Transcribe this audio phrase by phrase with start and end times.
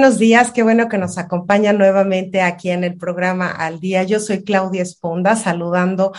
[0.00, 0.50] buenos días.
[0.50, 4.02] Qué bueno que nos acompaña nuevamente aquí en el programa Al Día.
[4.02, 6.12] Yo soy Claudia Esponda, saludando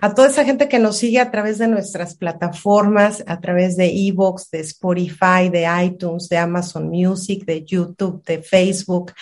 [0.00, 3.88] a toda esa gente que nos sigue a través de nuestras plataformas, a través de
[3.88, 9.12] Evox, de Spotify, de iTunes, de Amazon Music, de YouTube, de Facebook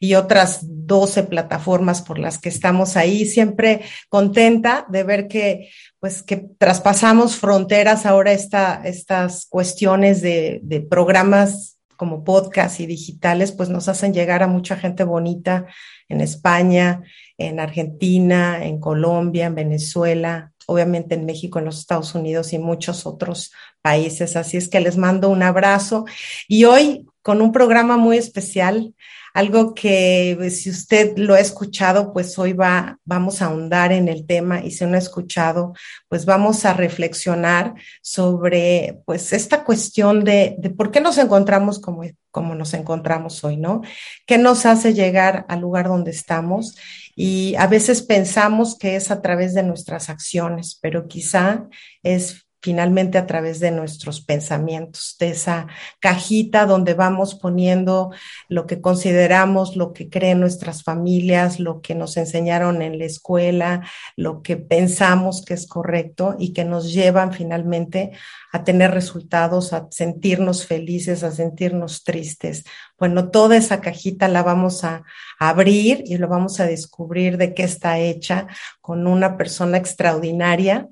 [0.00, 3.26] y otras 12 plataformas por las que estamos ahí.
[3.26, 11.78] Siempre contenta de ver que, pues, que traspasamos fronteras ahora esta, estas cuestiones de programas
[12.02, 15.66] como podcast y digitales, pues nos hacen llegar a mucha gente bonita
[16.08, 17.04] en España,
[17.38, 23.06] en Argentina, en Colombia, en Venezuela, obviamente en México, en los Estados Unidos y muchos
[23.06, 24.34] otros países.
[24.34, 26.04] Así es que les mando un abrazo
[26.48, 28.96] y hoy con un programa muy especial
[29.34, 34.08] algo que pues, si usted lo ha escuchado, pues hoy va, vamos a ahondar en
[34.08, 35.74] el tema y si no ha escuchado,
[36.08, 42.02] pues vamos a reflexionar sobre pues esta cuestión de, de por qué nos encontramos como,
[42.30, 43.82] como nos encontramos hoy, ¿no?
[44.26, 46.76] ¿Qué nos hace llegar al lugar donde estamos?
[47.14, 51.68] Y a veces pensamos que es a través de nuestras acciones, pero quizá
[52.02, 55.66] es finalmente a través de nuestros pensamientos, de esa
[55.98, 58.12] cajita donde vamos poniendo
[58.48, 63.82] lo que consideramos, lo que creen nuestras familias, lo que nos enseñaron en la escuela,
[64.16, 68.12] lo que pensamos que es correcto y que nos llevan finalmente
[68.52, 72.64] a tener resultados, a sentirnos felices, a sentirnos tristes.
[72.96, 75.02] Bueno, toda esa cajita la vamos a
[75.40, 78.46] abrir y lo vamos a descubrir de qué está hecha
[78.80, 80.88] con una persona extraordinaria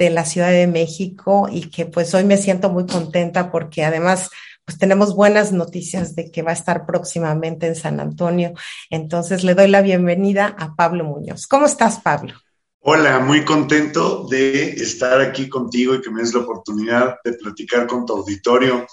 [0.00, 4.30] de la Ciudad de México y que pues hoy me siento muy contenta porque además
[4.64, 8.54] pues tenemos buenas noticias de que va a estar próximamente en San Antonio.
[8.88, 11.46] Entonces le doy la bienvenida a Pablo Muñoz.
[11.46, 12.34] ¿Cómo estás, Pablo?
[12.80, 17.86] Hola, muy contento de estar aquí contigo y que me des la oportunidad de platicar
[17.86, 18.86] con tu auditorio.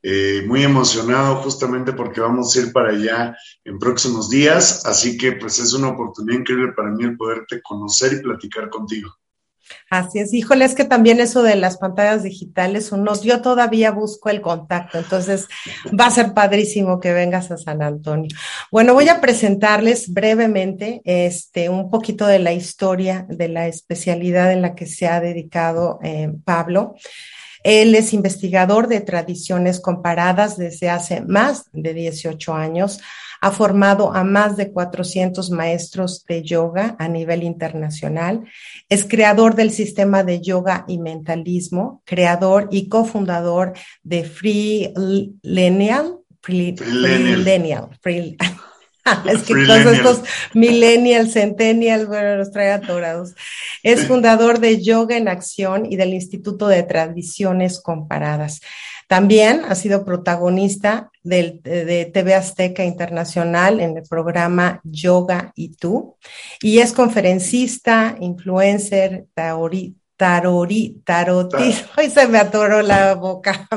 [0.00, 5.32] Eh, muy emocionado justamente porque vamos a ir para allá en próximos días, así que
[5.32, 9.10] pues es una oportunidad increíble para mí el poderte conocer y platicar contigo.
[9.90, 14.30] Así es, híjole, es que también eso de las pantallas digitales, unos, yo todavía busco
[14.30, 15.48] el contacto, entonces
[15.98, 18.30] va a ser padrísimo que vengas a San Antonio.
[18.70, 24.62] Bueno, voy a presentarles brevemente este, un poquito de la historia de la especialidad en
[24.62, 26.94] la que se ha dedicado eh, Pablo.
[27.64, 33.00] Él es investigador de tradiciones comparadas desde hace más de 18 años
[33.42, 38.44] ha formado a más de 400 maestros de yoga a nivel internacional.
[38.88, 43.72] Es creador del sistema de yoga y mentalismo, creador y cofundador
[44.04, 44.94] de Free
[45.42, 46.18] Lineal.
[46.40, 47.88] Free, Lineal.
[48.04, 50.22] es que todos estos
[50.54, 53.34] millennials, centennials, bueno, los trae atorados.
[53.82, 58.60] Es fundador de Yoga en Acción y del Instituto de Tradiciones Comparadas.
[59.12, 66.16] También ha sido protagonista del, de TV Azteca Internacional en el programa Yoga y tú,
[66.62, 73.68] y es conferencista, influencer, tarori, tarotista, hoy se me atoró la boca,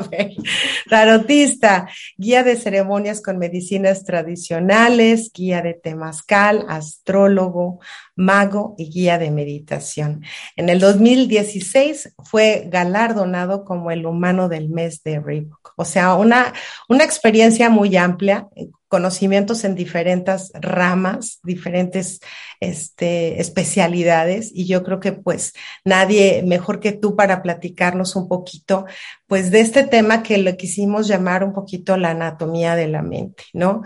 [0.90, 7.82] tarotista, guía de ceremonias con medicinas tradicionales, guía de temazcal, astrólogo,
[8.16, 10.24] mago y guía de meditación.
[10.56, 15.74] En el 2016 fue galardonado como el humano del mes de Reebok.
[15.76, 16.54] O sea, una,
[16.88, 18.48] una experiencia muy amplia
[18.88, 22.22] conocimientos en diferentes ramas, diferentes
[22.62, 28.86] este, especialidades y yo creo que pues nadie mejor que tú para platicarnos un poquito
[29.28, 33.44] pues de este tema que lo quisimos llamar un poquito la anatomía de la mente,
[33.54, 33.82] ¿no?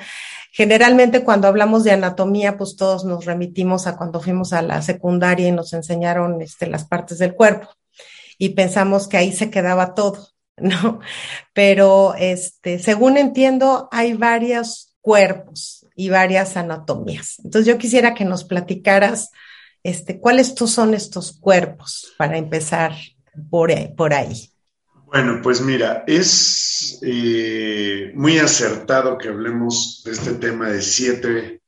[0.51, 5.47] Generalmente cuando hablamos de anatomía pues todos nos remitimos a cuando fuimos a la secundaria
[5.47, 7.69] y nos enseñaron este, las partes del cuerpo
[8.37, 10.27] y pensamos que ahí se quedaba todo,
[10.57, 10.99] ¿no?
[11.53, 17.39] Pero este, según entiendo, hay varios cuerpos y varias anatomías.
[17.43, 19.31] Entonces yo quisiera que nos platicaras
[19.83, 22.93] este, cuáles son estos cuerpos para empezar
[23.49, 24.51] por, por ahí.
[25.11, 31.63] Bueno, pues mira, es eh, muy acertado que hablemos de este tema de siete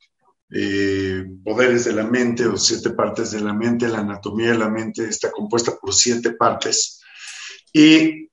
[0.51, 3.87] eh, poderes de la mente o siete partes de la mente.
[3.87, 7.01] La anatomía de la mente está compuesta por siete partes
[7.73, 8.29] y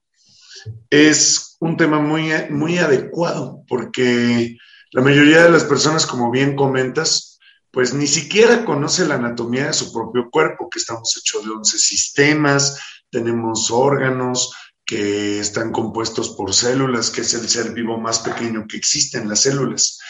[0.91, 4.59] es un tema muy, muy adecuado porque
[4.93, 7.39] la mayoría de las personas, como bien comentas,
[7.71, 11.79] pues ni siquiera conoce la anatomía de su propio cuerpo, que estamos hechos de 11
[11.79, 12.79] sistemas,
[13.11, 14.53] tenemos órganos
[14.89, 19.29] que están compuestos por células, que es el ser vivo más pequeño que existe en
[19.29, 20.01] las células.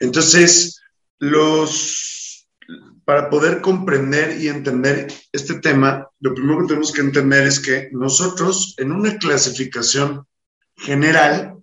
[0.00, 0.80] Entonces,
[1.20, 2.48] los,
[3.04, 7.90] para poder comprender y entender este tema, lo primero que tenemos que entender es que
[7.92, 10.26] nosotros en una clasificación
[10.78, 11.54] general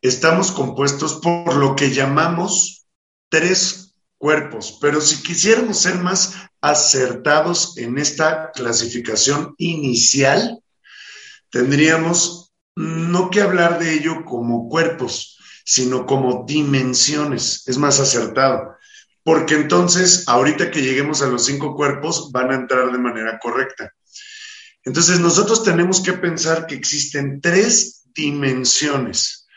[0.00, 2.86] estamos compuestos por lo que llamamos
[3.28, 10.62] tres cuerpos, pero si quisiéramos ser más acertados en esta clasificación inicial,
[11.50, 17.66] tendríamos no que hablar de ello como cuerpos, sino como dimensiones.
[17.66, 18.76] Es más acertado
[19.26, 23.92] porque entonces, ahorita que lleguemos a los cinco cuerpos, van a entrar de manera correcta.
[24.84, 29.48] Entonces, nosotros tenemos que pensar que existen tres dimensiones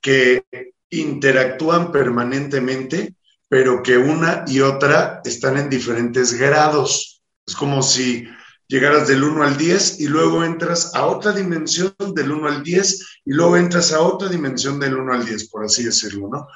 [0.00, 0.42] que
[0.90, 3.14] interactúan permanentemente,
[3.48, 7.22] pero que una y otra están en diferentes grados.
[7.46, 8.26] Es como si
[8.72, 13.20] llegaras del 1 al 10 y luego entras a otra dimensión del 1 al 10
[13.26, 16.46] y luego entras a otra dimensión del 1 al 10, por así decirlo, ¿no?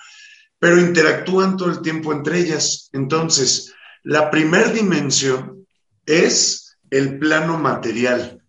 [0.58, 2.88] pero interactúan todo el tiempo entre ellas.
[2.92, 5.66] Entonces, la primera dimensión
[6.06, 8.42] es el plano material,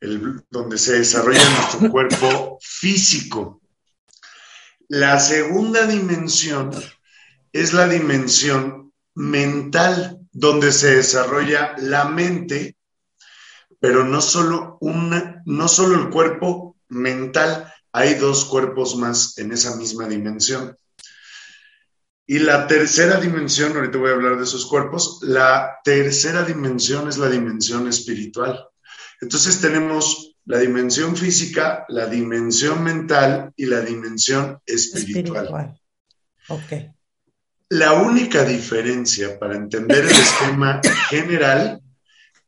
[0.00, 3.60] el, donde se desarrolla nuestro cuerpo físico.
[4.88, 6.70] La segunda dimensión
[7.52, 12.77] es la dimensión mental, donde se desarrolla la mente,
[13.80, 19.76] pero no solo, una, no solo el cuerpo mental, hay dos cuerpos más en esa
[19.76, 20.76] misma dimensión.
[22.26, 27.16] Y la tercera dimensión, ahorita voy a hablar de esos cuerpos, la tercera dimensión es
[27.16, 28.68] la dimensión espiritual.
[29.20, 35.46] Entonces tenemos la dimensión física, la dimensión mental y la dimensión espiritual.
[36.48, 36.94] espiritual.
[37.70, 41.80] La única diferencia para entender el esquema general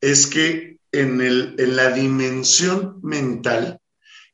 [0.01, 3.81] es que en, el, en la dimensión mental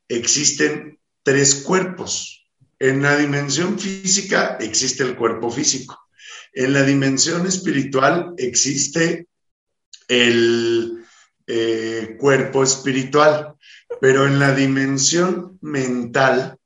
[0.07, 2.37] existen tres cuerpos
[2.79, 5.99] en la dimensión física existe el cuerpo físico.
[6.53, 9.27] En la dimensión espiritual existe
[10.07, 11.03] el
[11.47, 13.55] eh, cuerpo espiritual.
[13.99, 16.57] Pero en la dimensión mental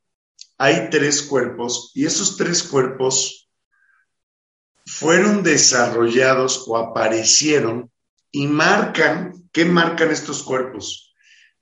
[0.58, 3.50] hay tres cuerpos y esos tres cuerpos
[4.86, 7.90] fueron desarrollados o aparecieron
[8.32, 11.16] y marcan, ¿qué marcan estos cuerpos?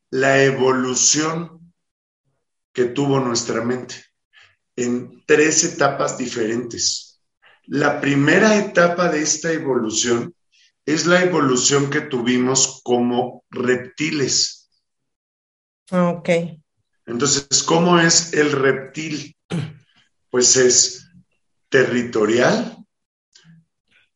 [0.10, 1.74] La evolución
[2.74, 3.96] que tuvo nuestra mente
[4.76, 7.22] en tres etapas diferentes.
[7.66, 10.34] La primera etapa de esta evolución
[10.86, 14.72] es la evolución que tuvimos como reptiles.
[15.92, 16.30] Ok.
[17.06, 19.36] Entonces, ¿cómo es el reptil?
[20.32, 21.12] Pues es
[21.70, 22.79] territorial,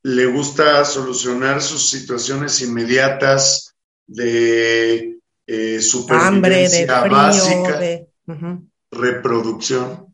[0.03, 5.17] le gusta solucionar sus situaciones inmediatas de
[5.47, 7.79] eh, supervivencia Hambre, de básica,
[8.91, 10.13] reproducción.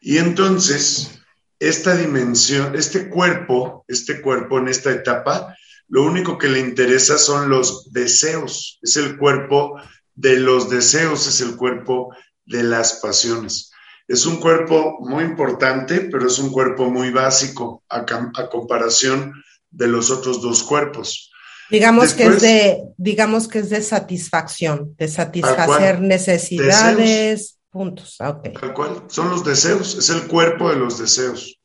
[0.00, 1.22] Y entonces,
[1.58, 5.56] esta dimensión, este cuerpo, este cuerpo en esta etapa,
[5.88, 8.78] lo único que le interesa son los deseos.
[8.82, 9.80] Es el cuerpo
[10.14, 12.14] de los deseos, es el cuerpo
[12.44, 13.71] de las pasiones.
[14.08, 18.04] Es un cuerpo muy importante, pero es un cuerpo muy básico a,
[18.50, 19.32] comparación
[19.70, 21.30] de los otros dos cuerpos.
[21.70, 28.60] Digamos que es de, digamos que es de satisfacción, de satisfacer necesidades, Puntos, ah, ok.
[28.60, 31.58] Tal cual, son los deseos, es el cuerpo de los deseos.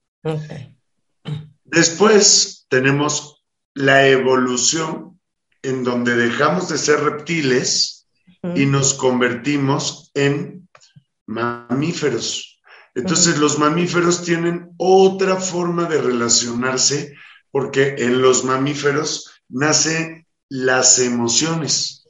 [1.66, 5.20] Después tenemos la evolución
[5.62, 8.08] en donde dejamos de ser reptiles
[8.56, 10.67] y nos convertimos en
[11.28, 12.62] mamíferos.
[12.96, 17.16] Entonces los mamíferos tienen otra forma de relacionarse
[17.52, 22.08] porque en los mamíferos nacen las emociones.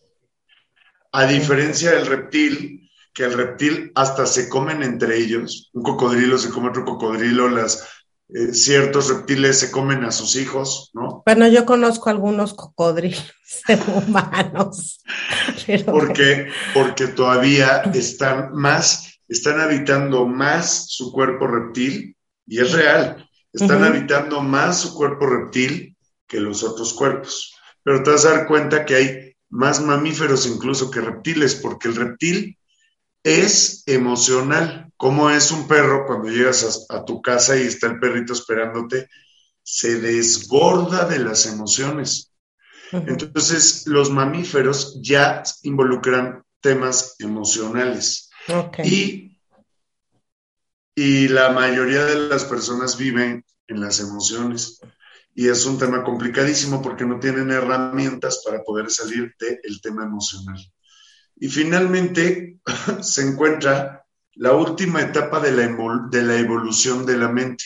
[1.11, 5.69] A diferencia del reptil, que el reptil hasta se comen entre ellos.
[5.73, 7.87] Un cocodrilo se come otro cocodrilo, las,
[8.29, 11.23] eh, ciertos reptiles se comen a sus hijos, ¿no?
[11.25, 13.33] Bueno, yo conozco algunos cocodrilos
[14.05, 15.01] humanos.
[15.85, 22.15] Porque, porque todavía están más, están habitando más su cuerpo reptil,
[22.45, 25.95] y es real, están habitando más su cuerpo reptil
[26.27, 27.55] que los otros cuerpos.
[27.83, 31.95] Pero te vas a dar cuenta que hay más mamíferos incluso que reptiles, porque el
[31.95, 32.57] reptil
[33.23, 34.91] es emocional.
[34.97, 39.07] Como es un perro cuando llegas a, tu casa y está el perrito esperándote?
[39.61, 42.33] Se desborda de las emociones.
[42.91, 48.26] Entonces, los mamíferos ya involucran temas emocionales.
[48.83, 49.39] Y,
[50.95, 54.79] y la mayoría de las personas viven en las emociones.
[55.35, 60.57] Y es un tema complicadísimo porque no tienen herramientas para poder salir del tema emocional.
[61.35, 62.59] Y finalmente
[63.01, 65.67] se encuentra la última etapa de la,
[66.09, 67.65] de la evolución de la mente.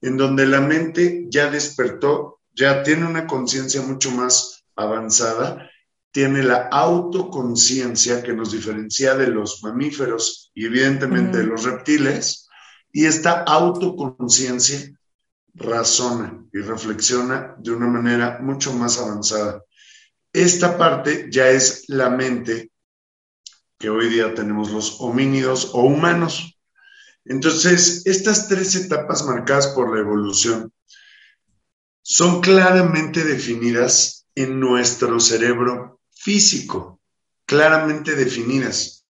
[0.00, 5.70] en donde la mente ya despertó, ya tiene una conciencia mucho más avanzada,
[6.12, 12.48] tiene la autoconciencia que nos diferencia de los mamíferos y evidentemente de los reptiles,
[12.92, 14.92] y esta autoconciencia
[15.54, 19.64] razona y reflexiona de una manera mucho más avanzada.
[20.32, 22.70] Esta parte ya es la mente
[23.78, 26.58] que hoy día tenemos los homínidos o humanos.
[27.24, 30.72] Entonces, estas tres etapas marcadas por la evolución
[32.02, 37.00] son claramente definidas en nuestro cerebro físico,
[37.44, 39.06] claramente definidas,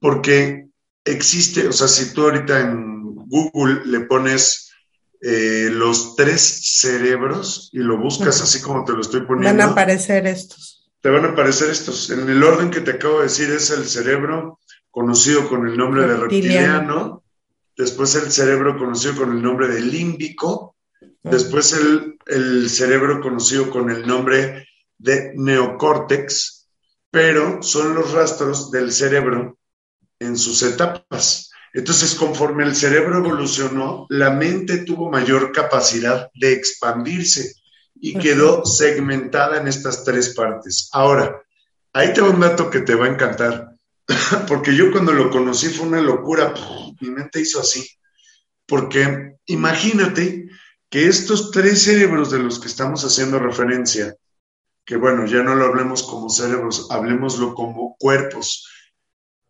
[0.00, 0.66] porque
[1.04, 4.72] existe, o sea, si tú ahorita en Google le pones
[5.20, 6.40] eh, los tres
[6.80, 9.56] cerebros y lo buscas así como te lo estoy poniendo.
[9.56, 10.90] Van a aparecer estos.
[11.00, 12.10] Te van a aparecer estos.
[12.10, 14.58] En el orden que te acabo de decir es el cerebro
[14.90, 17.22] conocido con el nombre de reptiliano,
[17.76, 20.74] después el cerebro conocido con el nombre de límbico,
[21.22, 24.67] después el, el cerebro conocido con el nombre
[24.98, 26.68] de neocórtex,
[27.10, 29.58] pero son los rastros del cerebro
[30.18, 31.50] en sus etapas.
[31.72, 37.54] Entonces, conforme el cerebro evolucionó, la mente tuvo mayor capacidad de expandirse
[38.00, 40.88] y quedó segmentada en estas tres partes.
[40.92, 41.42] Ahora,
[41.92, 43.74] ahí tengo un dato que te va a encantar,
[44.48, 46.54] porque yo cuando lo conocí fue una locura,
[47.00, 47.86] mi mente hizo así,
[48.66, 50.48] porque imagínate
[50.90, 54.14] que estos tres cerebros de los que estamos haciendo referencia,
[54.88, 58.66] que bueno, ya no lo hablemos como cerebros, hablemoslo como cuerpos,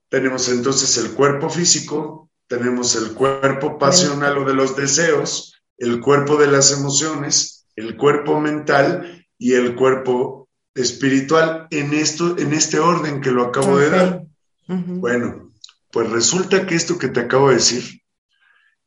[0.09, 6.39] tenemos entonces el cuerpo físico, tenemos el cuerpo pasional o de los deseos, el cuerpo
[6.39, 13.21] de las emociones, el cuerpo mental y el cuerpo espiritual en esto, en este orden
[13.21, 14.23] que lo acabo de dar.
[14.67, 15.53] Bueno,
[15.93, 18.03] pues resulta que esto que te acabo de decir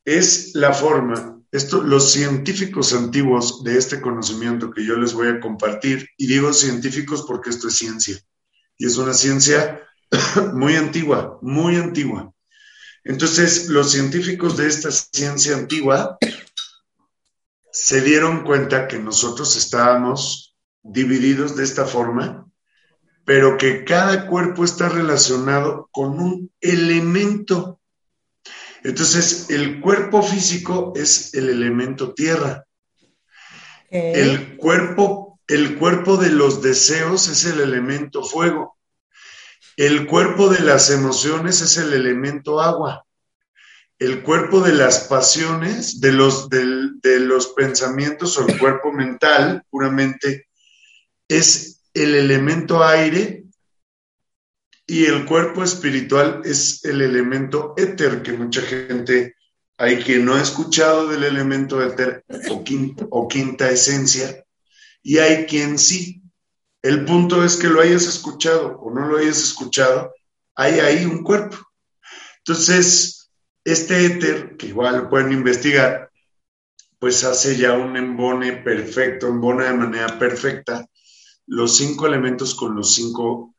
[0.03, 5.39] es la forma, esto, los científicos antiguos de este conocimiento que yo les voy a
[5.39, 8.17] compartir, y digo científicos porque esto es ciencia,
[8.77, 9.81] y es una ciencia
[10.53, 12.33] muy antigua, muy antigua.
[13.03, 16.17] Entonces, los científicos de esta ciencia antigua
[17.71, 22.47] se dieron cuenta que nosotros estábamos divididos de esta forma,
[23.25, 27.80] pero que cada cuerpo está relacionado con un elemento.
[28.83, 32.65] Entonces, el cuerpo físico es el elemento tierra.
[33.91, 38.77] El cuerpo, el cuerpo de los deseos es el elemento fuego.
[39.77, 43.05] El cuerpo de las emociones es el elemento agua.
[43.99, 50.47] El cuerpo de las pasiones, de los, de, los pensamientos o el cuerpo mental, puramente,
[51.27, 53.43] es el elemento aire
[54.91, 59.35] y el cuerpo espiritual es el elemento éter, que mucha gente,
[59.77, 62.61] hay quien no ha escuchado del elemento éter o
[63.09, 64.43] o quinta esencia,
[65.01, 66.21] y hay quien sí.
[66.81, 70.13] El punto es que lo hayas escuchado o no lo hayas escuchado,
[70.55, 71.55] hay ahí un cuerpo.
[72.39, 73.31] Entonces,
[73.63, 76.11] este éter, que igual lo pueden investigar,
[76.99, 80.85] pues hace ya un embone perfecto, embona de manera perfecta
[81.47, 83.50] los cinco elementos con los cinco,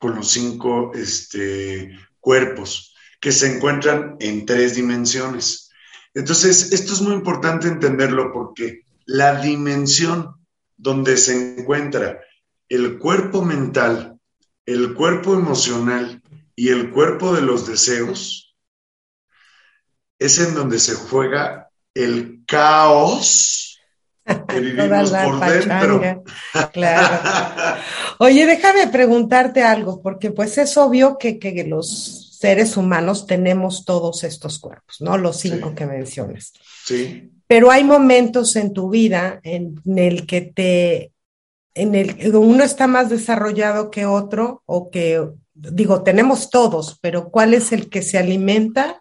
[0.00, 5.70] con los cinco este, cuerpos que se encuentran en tres dimensiones.
[6.14, 10.34] Entonces, esto es muy importante entenderlo porque la dimensión
[10.76, 12.20] donde se encuentra
[12.68, 14.18] el cuerpo mental,
[14.64, 16.22] el cuerpo emocional
[16.56, 18.56] y el cuerpo de los deseos
[20.18, 23.69] es en donde se juega el caos
[24.24, 26.22] que vivimos por dentro.
[26.72, 27.18] Claro.
[28.18, 34.24] Oye, déjame preguntarte algo, porque pues es obvio que, que, los seres humanos tenemos todos
[34.24, 35.18] estos cuerpos, ¿no?
[35.18, 36.52] Los cinco que mencionas.
[36.84, 37.30] Sí.
[37.46, 41.12] Pero hay momentos en tu vida en el que te
[41.74, 45.24] en el uno está más desarrollado que otro o que,
[45.54, 48.99] digo, tenemos todos, pero ¿cuál es el que se alimenta?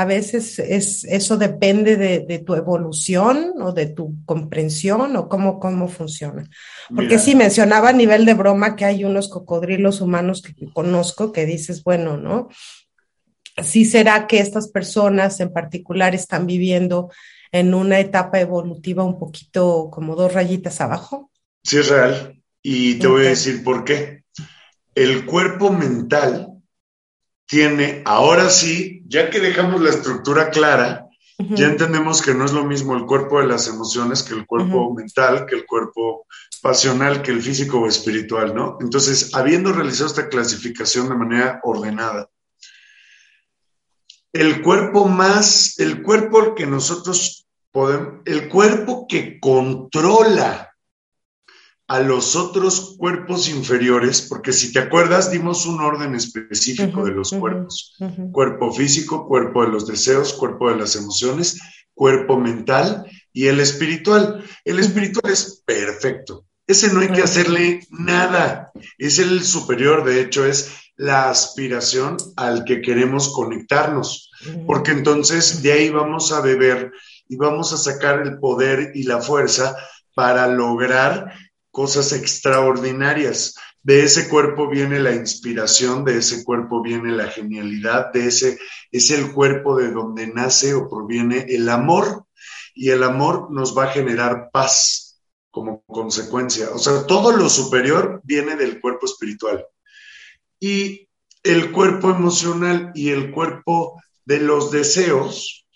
[0.00, 5.88] A veces es, eso depende de, tu evolución o de tu comprensión o cómo, cómo
[5.88, 6.48] funciona.
[6.94, 11.44] Porque sí mencionaba a nivel de broma que hay unos cocodrilos humanos que conozco que
[11.44, 12.48] dices, bueno, ¿no?
[13.62, 17.10] Sí será que estas personas en particular están viviendo
[17.52, 21.30] en una etapa evolutiva un poquito como dos rayitas abajo.
[21.62, 22.40] Sí es real.
[22.62, 24.22] Y te voy a decir por qué.
[24.94, 26.49] El cuerpo mental
[27.50, 31.06] tiene, ahora sí, ya que dejamos la estructura clara,
[31.38, 34.94] ya entendemos que no es lo mismo el cuerpo de las emociones que el cuerpo
[34.94, 36.26] mental, que el cuerpo
[36.62, 38.76] pasional, que el físico o espiritual, ¿no?
[38.80, 42.28] Entonces, habiendo realizado esta clasificación de manera ordenada,
[44.32, 47.48] el cuerpo más, el cuerpo que nosotros
[48.24, 50.69] el cuerpo que controla
[51.90, 57.32] a los otros cuerpos inferiores, porque si te acuerdas, dimos un orden específico de los
[57.32, 57.96] cuerpos.
[58.30, 61.58] Cuerpo físico, cuerpo de los deseos, cuerpo de las emociones,
[61.92, 64.44] cuerpo mental y el espiritual.
[64.64, 66.46] El espiritual es perfecto.
[66.64, 68.70] Ese no hay que hacerle nada.
[68.96, 74.30] Es el superior, de hecho, es la aspiración al que queremos conectarnos,
[74.64, 76.92] porque entonces de ahí vamos a beber
[77.28, 79.74] y vamos a sacar el poder y la fuerza
[80.14, 81.32] para lograr
[81.70, 83.54] cosas extraordinarias.
[83.82, 88.58] De ese cuerpo viene la inspiración, de ese cuerpo viene la genialidad, de ese
[88.92, 92.26] es el cuerpo de donde nace o proviene el amor
[92.74, 96.70] y el amor nos va a generar paz como consecuencia.
[96.72, 99.66] O sea, todo lo superior viene del cuerpo espiritual.
[100.58, 101.08] Y
[101.42, 105.66] el cuerpo emocional y el cuerpo de los deseos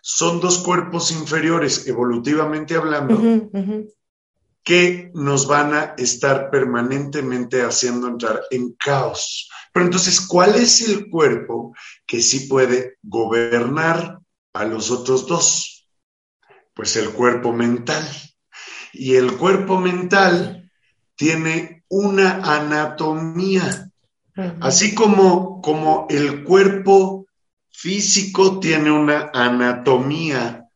[0.00, 3.20] son dos cuerpos inferiores, evolutivamente hablando,
[4.64, 9.50] que nos van a estar permanentemente haciendo entrar en caos.
[9.72, 11.74] Pero entonces, ¿cuál es el cuerpo
[12.06, 14.18] que sí puede gobernar
[14.52, 15.88] a los otros dos?
[16.74, 18.08] Pues el cuerpo mental.
[18.92, 20.70] Y el cuerpo mental
[21.16, 23.90] tiene una anatomía,
[24.60, 27.26] así como, como el cuerpo
[27.70, 30.68] físico tiene una anatomía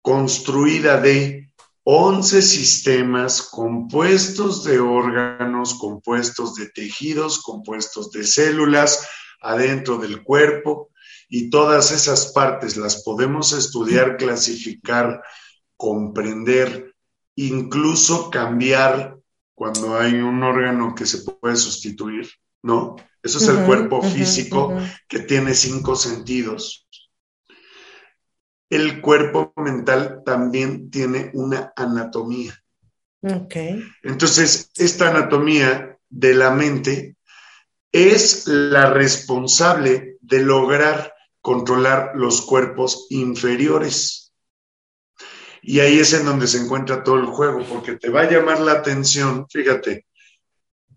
[0.00, 1.41] construida de
[1.84, 9.08] 11 sistemas compuestos de órganos, compuestos de tejidos, compuestos de células
[9.40, 10.90] adentro del cuerpo
[11.28, 15.22] y todas esas partes las podemos estudiar, clasificar,
[15.76, 16.94] comprender,
[17.34, 19.16] incluso cambiar
[19.54, 22.30] cuando hay un órgano que se puede sustituir,
[22.62, 22.94] ¿no?
[23.22, 24.76] Eso es el cuerpo físico
[25.08, 26.86] que tiene cinco sentidos
[28.72, 32.58] el cuerpo mental también tiene una anatomía.
[33.20, 33.84] Okay.
[34.02, 37.16] Entonces, esta anatomía de la mente
[37.92, 44.32] es la responsable de lograr controlar los cuerpos inferiores.
[45.60, 48.58] Y ahí es en donde se encuentra todo el juego, porque te va a llamar
[48.60, 50.06] la atención, fíjate,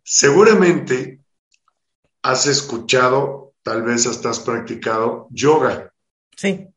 [0.02, 1.20] seguramente
[2.22, 5.92] has escuchado, tal vez hasta has practicado yoga.
[6.38, 6.70] Sí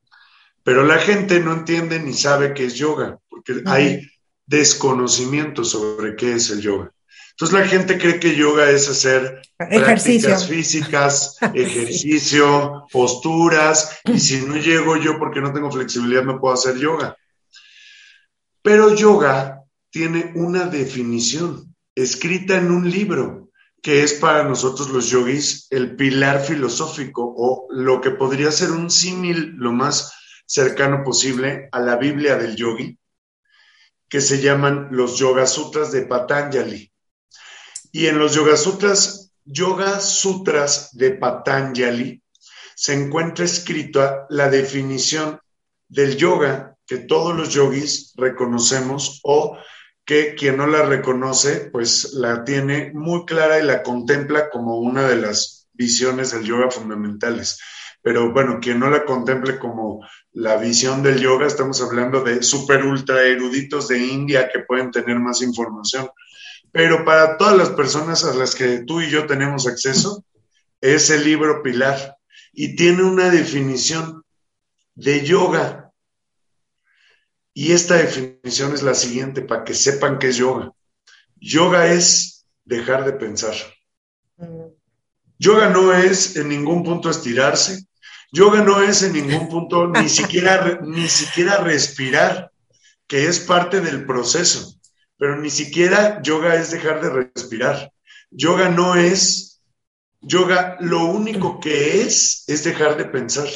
[0.68, 4.06] pero la gente no entiende ni sabe qué es yoga, porque hay
[4.44, 6.92] desconocimiento sobre qué es el yoga.
[7.30, 10.28] Entonces la gente cree que yoga es hacer ejercicio.
[10.28, 16.52] prácticas físicas, ejercicio, posturas, y si no llego yo porque no tengo flexibilidad no puedo
[16.52, 17.16] hacer yoga.
[18.60, 23.48] Pero yoga tiene una definición escrita en un libro
[23.80, 28.90] que es para nosotros los yogis el pilar filosófico o lo que podría ser un
[28.90, 30.12] símil lo más
[30.48, 32.98] cercano posible a la Biblia del yogi,
[34.08, 36.90] que se llaman los Yoga Sutras de Patanjali.
[37.92, 42.22] Y en los Yoga Sutras, Yoga Sutras de Patanjali,
[42.74, 45.38] se encuentra escrita la definición
[45.88, 49.58] del yoga que todos los yogis reconocemos o
[50.04, 55.06] que quien no la reconoce, pues la tiene muy clara y la contempla como una
[55.06, 57.60] de las visiones del yoga fundamentales.
[58.00, 60.00] Pero bueno, quien no la contemple como
[60.32, 65.18] la visión del yoga, estamos hablando de super ultra eruditos de India que pueden tener
[65.18, 66.08] más información.
[66.70, 70.24] Pero para todas las personas a las que tú y yo tenemos acceso,
[70.80, 72.16] es el libro Pilar
[72.52, 74.22] y tiene una definición
[74.94, 75.92] de yoga.
[77.54, 80.72] Y esta definición es la siguiente, para que sepan qué es yoga.
[81.36, 83.54] Yoga es dejar de pensar.
[84.36, 84.68] Mm.
[85.38, 87.86] Yoga no es en ningún punto estirarse,
[88.30, 92.52] Yoga no es en ningún punto ni siquiera, ni siquiera respirar,
[93.06, 94.74] que es parte del proceso,
[95.16, 97.92] pero ni siquiera yoga es dejar de respirar.
[98.30, 99.62] Yoga no es,
[100.20, 103.48] yoga lo único que es es dejar de pensar.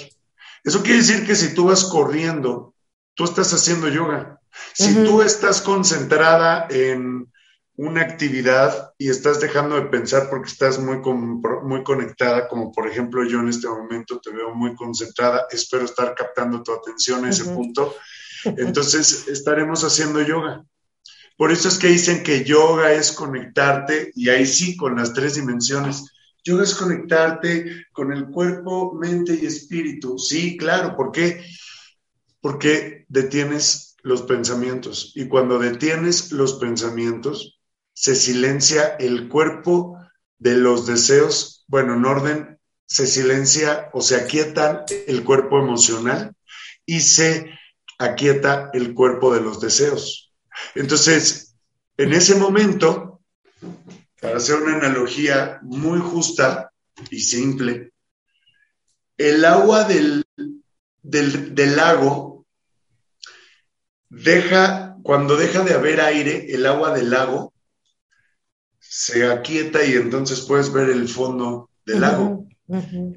[0.65, 2.75] Eso quiere decir que si tú vas corriendo,
[3.15, 4.39] tú estás haciendo yoga.
[4.75, 7.32] Si tú estás concentrada en
[7.77, 13.25] una actividad y estás dejando de pensar porque estás muy, muy conectada, como por ejemplo
[13.27, 17.45] yo en este momento te veo muy concentrada, espero estar captando tu atención a ese
[17.45, 17.95] punto,
[18.45, 20.65] entonces estaremos haciendo yoga.
[21.37, 25.35] Por eso es que dicen que yoga es conectarte, y ahí sí, con las tres
[25.35, 26.05] dimensiones.
[26.45, 30.19] Yoga es conectarte con el cuerpo, mente y espíritu.
[30.19, 31.45] Sí, claro, ¿por qué?
[32.41, 35.13] Porque detienes los pensamientos.
[35.15, 37.62] Y cuando detienes los pensamientos,
[37.93, 39.99] se silencia el cuerpo
[40.39, 46.35] de los deseos, bueno, en orden, se silencia o se aquietan el cuerpo emocional
[46.85, 47.51] y se
[47.99, 50.33] aquieta el cuerpo de los deseos.
[50.75, 51.55] Entonces,
[51.97, 53.21] en ese momento,
[54.21, 56.73] para hacer una analogía muy justa
[57.11, 57.93] y simple,
[59.17, 60.25] el agua del,
[61.03, 62.45] del, lago
[64.09, 67.52] deja, cuando deja de haber aire, el agua del lago
[68.95, 72.47] se aquieta y entonces puedes ver el fondo del lago.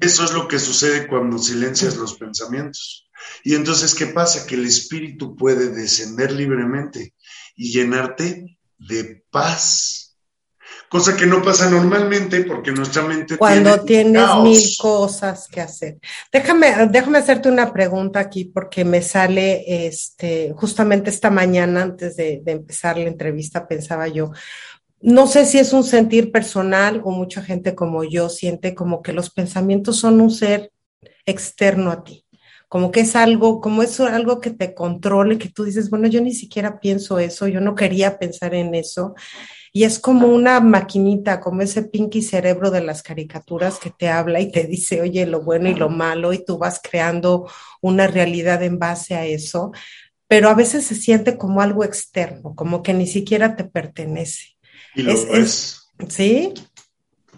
[0.00, 3.10] Eso es lo que sucede cuando silencias los pensamientos.
[3.44, 4.46] Y entonces, ¿qué pasa?
[4.46, 7.12] Que el espíritu puede descender libremente
[7.56, 10.16] y llenarte de paz.
[10.88, 13.36] Cosa que no pasa normalmente porque nuestra mente...
[13.36, 15.98] Cuando tienes mil cosas que hacer.
[16.32, 22.42] Déjame, déjame hacerte una pregunta aquí porque me sale, este, justamente esta mañana antes de
[22.46, 24.30] empezar la entrevista, pensaba yo,
[25.06, 29.12] no sé si es un sentir personal o mucha gente como yo siente como que
[29.12, 30.72] los pensamientos son un ser
[31.24, 32.26] externo a ti,
[32.68, 36.20] como que es algo, como es algo que te controle, que tú dices, bueno, yo
[36.20, 39.14] ni siquiera pienso eso, yo no quería pensar en eso.
[39.72, 44.40] Y es como una maquinita, como ese pinky cerebro de las caricaturas que te habla
[44.40, 47.48] y te dice, oye, lo bueno y lo malo, y tú vas creando
[47.80, 49.70] una realidad en base a eso,
[50.26, 54.55] pero a veces se siente como algo externo, como que ni siquiera te pertenece.
[54.96, 56.54] Y lo es, ¿Sí?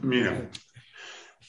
[0.01, 0.49] Mira,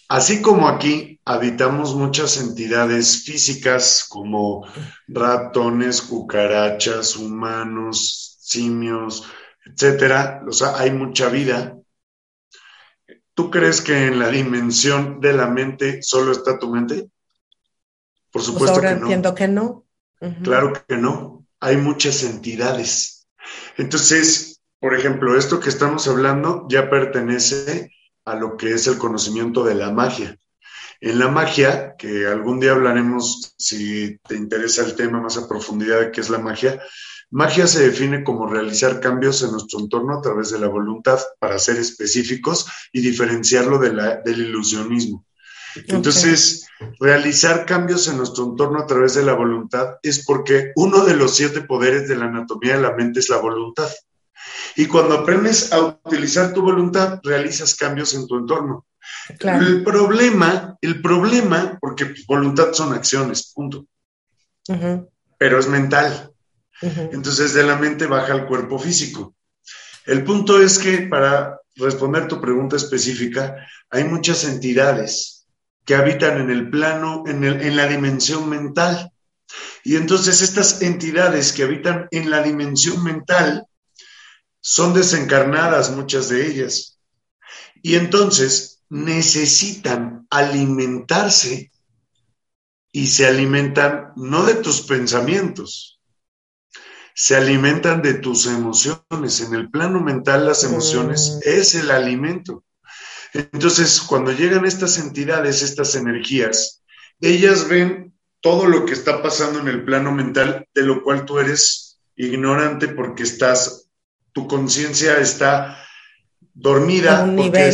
[0.08, 4.68] así como aquí habitamos muchas entidades físicas como
[5.08, 9.24] ratones, cucarachas, humanos, simios,
[9.64, 11.78] etcétera, o sea, hay mucha vida.
[13.36, 17.02] ¿Tú crees que en la dimensión de la mente solo está tu mente?
[18.32, 19.02] Por pues supuesto ahora que no.
[19.02, 19.86] entiendo que no.
[20.44, 21.46] Claro que no.
[21.60, 23.28] Hay muchas entidades.
[23.78, 24.49] Entonces,
[24.80, 27.92] por ejemplo, esto que estamos hablando ya pertenece
[28.26, 30.38] a lo que es el conocimiento de la magia.
[31.02, 36.00] En la magia, que algún día hablaremos si te interesa el tema más a profundidad
[36.00, 36.82] de qué es la magia,
[37.30, 41.60] magia se define como realizar cambios en nuestro entorno a través de la voluntad para
[41.60, 45.26] ser específicos y diferenciarlo del ilusionismo.
[45.88, 46.66] Entonces,
[47.00, 51.36] realizar cambios en nuestro entorno a través de la voluntad es porque uno de los
[51.36, 53.90] siete poderes de la anatomía de la mente es la voluntad.
[54.76, 58.86] Y cuando aprendes a utilizar tu voluntad, realizas cambios en tu entorno.
[59.28, 63.86] El problema, el problema, porque voluntad son acciones, punto.
[65.38, 66.32] Pero es mental.
[66.82, 69.36] Entonces de la mente baja al cuerpo físico.
[70.06, 73.56] El punto es que para responder tu pregunta específica,
[73.90, 75.48] hay muchas entidades
[75.86, 79.12] que habitan en el plano, en, en la dimensión mental.
[79.84, 83.66] Y entonces estas entidades que habitan en la dimensión mental
[84.62, 87.00] son desencarnadas muchas de ellas.
[87.82, 91.72] Y entonces necesitan alimentarse
[92.92, 96.00] y se alimentan no de tus pensamientos,
[97.14, 99.42] se alimentan de tus emociones.
[99.42, 101.50] En el plano mental las emociones mm.
[101.50, 102.64] es el alimento.
[103.34, 106.82] Entonces, cuando llegan estas entidades, estas energías,
[107.22, 111.38] ellas ven todo lo que está pasando en el plano mental, de lo cual tú
[111.38, 113.89] eres ignorante porque estás
[114.34, 115.84] tu conciencia está
[116.54, 117.74] dormida porque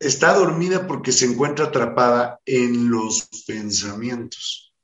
[0.00, 4.74] está dormida porque se encuentra atrapada en los pensamientos.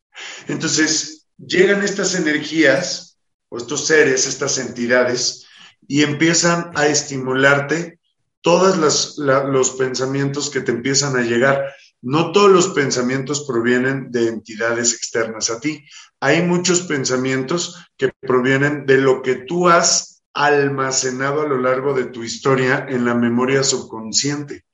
[0.48, 5.46] Entonces, llegan estas energías o estos seres, estas entidades,
[5.88, 7.98] y empiezan a estimularte
[8.42, 11.74] todos los pensamientos que te empiezan a llegar.
[12.00, 15.84] No todos los pensamientos provienen de entidades externas a ti.
[16.20, 22.06] Hay muchos pensamientos que provienen de lo que tú has almacenado a lo largo de
[22.06, 24.64] tu historia en la memoria subconsciente.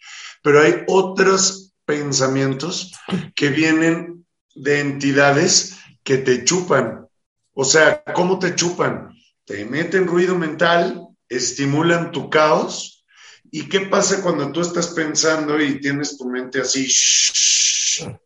[0.43, 2.93] Pero hay otros pensamientos
[3.35, 7.07] que vienen de entidades que te chupan.
[7.53, 9.11] O sea, ¿cómo te chupan?
[9.45, 13.05] Te meten ruido mental, estimulan tu caos.
[13.51, 16.87] ¿Y qué pasa cuando tú estás pensando y tienes tu mente así?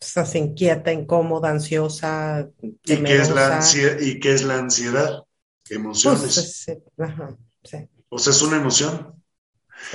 [0.00, 2.48] Estás inquieta, incómoda, ansiosa.
[2.60, 3.60] ¿Y qué, es la
[4.00, 5.22] ¿Y qué es la ansiedad?
[5.70, 6.20] Emociones.
[6.20, 6.68] Pues,
[8.08, 9.22] o sea, es una emoción.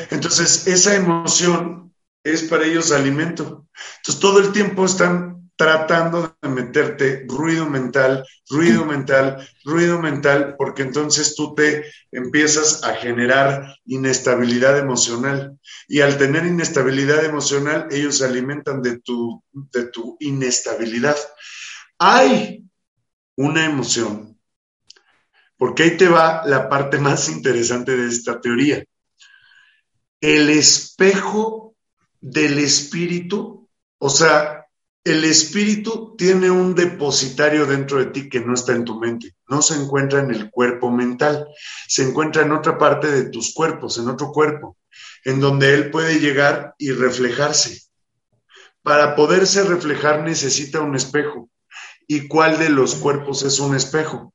[0.10, 3.68] Entonces, esa emoción es para ellos alimento.
[3.98, 10.82] Entonces, todo el tiempo están tratando de meterte ruido mental, ruido mental, ruido mental, porque
[10.82, 15.58] entonces tú te empiezas a generar inestabilidad emocional.
[15.88, 21.18] Y al tener inestabilidad emocional, ellos se alimentan de tu, de tu inestabilidad.
[21.98, 22.66] Hay
[23.38, 24.35] una emoción
[25.66, 28.86] porque ahí te va la parte más interesante de esta teoría.
[30.22, 31.74] El espejo
[32.22, 34.68] del espíritu, o sea,
[35.04, 39.64] el espíritu tiene un depositario dentro de ti que no está en tu mente, no
[39.64, 41.48] se encuentra en el cuerpo mental,
[41.88, 44.78] se encuentra en otra parte de tus cuerpos, en otro cuerpo,
[45.24, 47.82] en donde él puede llegar y reflejarse.
[48.84, 51.50] Para poderse reflejar necesita un espejo.
[52.08, 54.32] ¿Y cuál de los cuerpos es un espejo?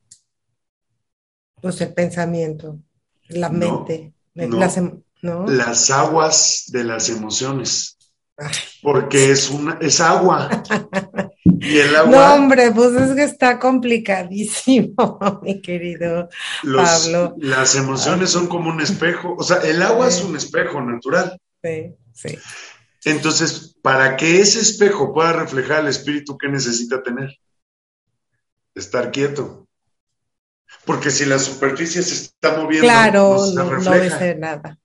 [1.60, 2.78] Pues el pensamiento,
[3.28, 7.98] la mente, las, em, las aguas de las emociones
[8.82, 10.62] porque es una, es agua.
[11.44, 12.10] Y el agua.
[12.10, 16.28] No, hombre, pues es que está complicadísimo, mi querido
[16.62, 17.34] Pablo.
[17.38, 19.34] Las emociones son como un espejo.
[19.38, 21.38] O sea, el agua es un espejo natural.
[21.62, 22.38] Sí, sí.
[23.04, 27.38] Entonces, para que ese espejo pueda reflejar el espíritu que necesita tener,
[28.74, 29.66] estar quieto.
[30.84, 34.78] Porque si la superficie se está moviendo, claro, no, no, no dice nada.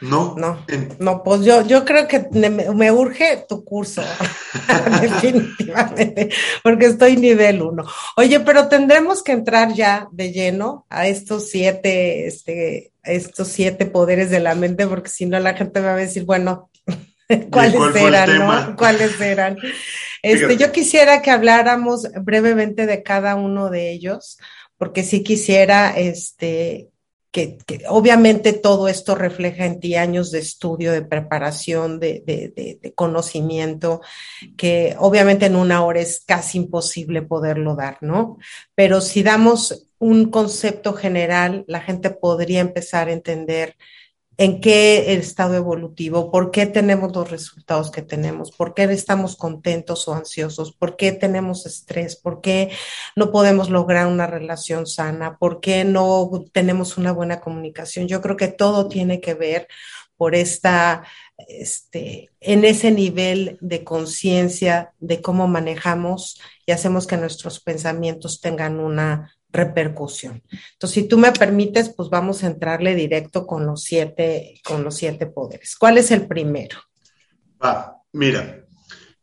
[0.00, 0.34] No.
[0.38, 0.64] No,
[0.98, 4.02] no pues yo, yo creo que me, urge tu curso,
[5.00, 6.30] definitivamente,
[6.62, 7.84] porque estoy nivel uno.
[8.16, 14.30] Oye, pero tendremos que entrar ya de lleno a estos siete, este, estos siete poderes
[14.30, 16.70] de la mente, porque si no la gente va a decir, bueno,
[17.50, 18.38] ¿cuáles eran?
[18.38, 18.76] ¿no?
[18.78, 19.58] ¿Cuáles eran?
[20.22, 24.38] Este, yo quisiera que habláramos brevemente de cada uno de ellos,
[24.80, 26.88] porque sí quisiera este,
[27.30, 34.00] que, obviamente todo esto refleja en ti años de estudio, de preparación, de, de, conocimiento,
[34.56, 38.38] que obviamente en una hora es casi imposible poderlo dar, ¿no?
[38.74, 43.76] Pero si damos un concepto general, la gente podría empezar a entender
[44.40, 50.08] en qué estado evolutivo, por qué tenemos los resultados que tenemos, por qué estamos contentos
[50.08, 52.70] o ansiosos, por qué tenemos estrés, por qué
[53.16, 58.08] no podemos lograr una relación sana, por qué no tenemos una buena comunicación.
[58.08, 59.68] Yo creo que todo tiene que ver
[60.16, 61.04] por esta,
[61.46, 68.80] este, en ese nivel de conciencia de cómo manejamos y hacemos que nuestros pensamientos tengan
[68.80, 70.42] una repercusión.
[70.72, 74.96] Entonces, si tú me permites, pues vamos a entrarle directo con los siete, con los
[74.96, 75.76] siete poderes.
[75.76, 76.78] ¿Cuál es el primero?
[78.12, 78.64] Mira,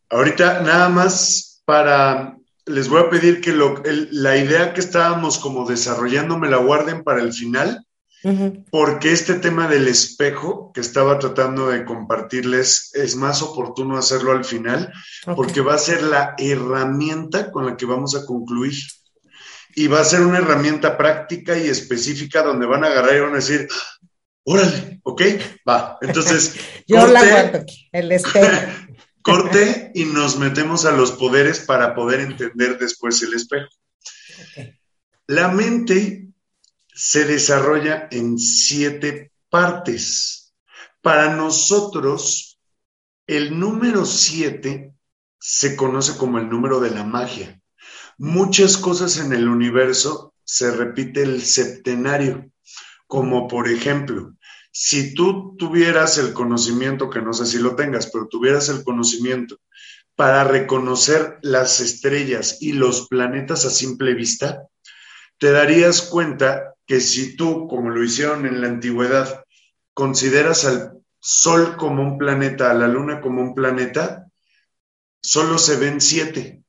[0.10, 6.38] ahorita nada más para, les voy a pedir que la idea que estábamos como desarrollando
[6.38, 7.84] me la guarden para el final,
[8.72, 14.44] porque este tema del espejo que estaba tratando de compartirles es más oportuno hacerlo al
[14.44, 14.92] final,
[15.36, 18.74] porque va a ser la herramienta con la que vamos a concluir
[19.78, 23.34] y va a ser una herramienta práctica y específica donde van a agarrar y van
[23.34, 23.68] a decir,
[24.44, 25.22] órale, ok,
[25.70, 26.00] va.
[26.02, 26.56] Entonces,
[26.88, 28.72] yo corte, la guardo aquí, el espejo.
[29.22, 33.70] corte y nos metemos a los poderes para poder entender después el espejo.
[35.28, 36.26] La mente
[36.92, 40.56] se desarrolla en siete partes.
[41.04, 42.60] Para nosotros,
[43.28, 44.96] el número siete
[45.40, 47.62] se conoce como el número de la magia
[48.18, 52.50] muchas cosas en el universo se repite el septenario,
[53.06, 54.34] como por ejemplo,
[54.72, 59.60] si tú tuvieras el conocimiento, que no sé si lo tengas, pero tuvieras el conocimiento
[60.16, 64.68] para reconocer las estrellas y los planetas a simple vista,
[65.38, 69.44] te darías cuenta que si tú, como lo hicieron en la antigüedad,
[69.94, 74.28] consideras al Sol como un planeta, a la Luna como un planeta,
[75.22, 76.64] solo se ven siete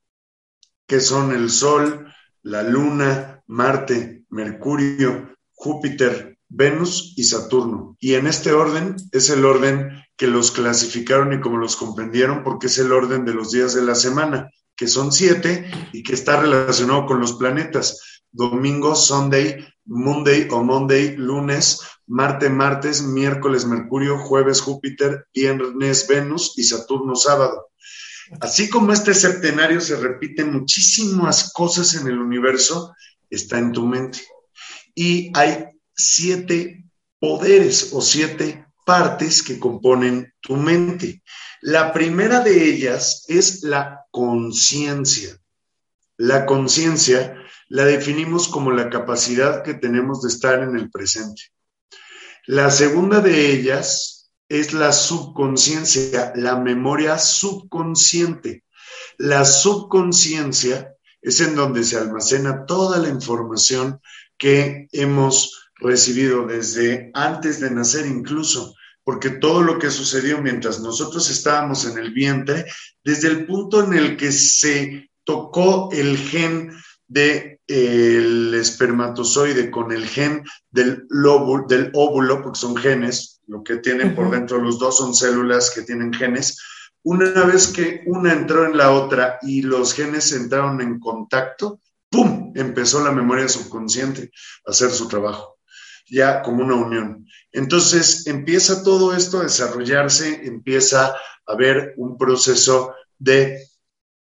[0.89, 7.97] que son el Sol, la Luna, Marte, Mercurio, Júpiter, Venus y Saturno.
[8.01, 12.69] Y en este orden es el orden que los clasificaron y como los comprendieron, porque
[12.69, 16.41] es el orden de los días de la semana, que son siete y que está
[16.41, 18.23] relacionado con los planetas.
[18.33, 26.63] Domingo, Sunday, Monday o Monday, lunes, Marte, martes, miércoles, Mercurio, jueves, Júpiter, viernes, Venus y
[26.63, 27.68] Saturno, sábado.
[28.41, 32.95] Así como este septenario se repite muchísimas cosas en el universo,
[33.31, 34.21] está en tu mente.
[34.95, 35.65] Y hay
[35.95, 36.85] siete
[37.19, 41.23] poderes o siete partes que componen tu mente.
[41.61, 45.39] La primera de ellas es la conciencia.
[46.17, 47.35] La conciencia
[47.69, 51.43] la definimos como la capacidad que tenemos de estar en el presente.
[52.47, 54.18] La segunda de ellas
[54.49, 58.65] es la subconsciencia, la memoria subconsciente.
[59.19, 64.01] La subconsciencia es en donde se almacena toda la información
[64.39, 71.31] que hemos recibido desde antes de nacer incluso, porque todo lo que sucedió mientras nosotros
[71.31, 72.67] estábamos en el vientre,
[73.05, 76.73] desde el punto en el que se tocó el gen
[77.07, 81.07] del de, espermatozoide con el gen del,
[81.69, 85.83] del óvulo, porque son genes, lo que tienen por dentro los dos son células que
[85.83, 86.63] tienen genes.
[87.03, 91.81] una vez que una entró en la otra y los genes entraron en contacto,
[92.11, 92.53] ¡pum!
[92.55, 94.31] Empezó la memoria subconsciente
[94.67, 95.59] a hacer su trabajo,
[96.07, 97.27] ya como una unión.
[97.53, 103.59] Entonces empieza todo esto a desarrollarse, empieza a haber un proceso de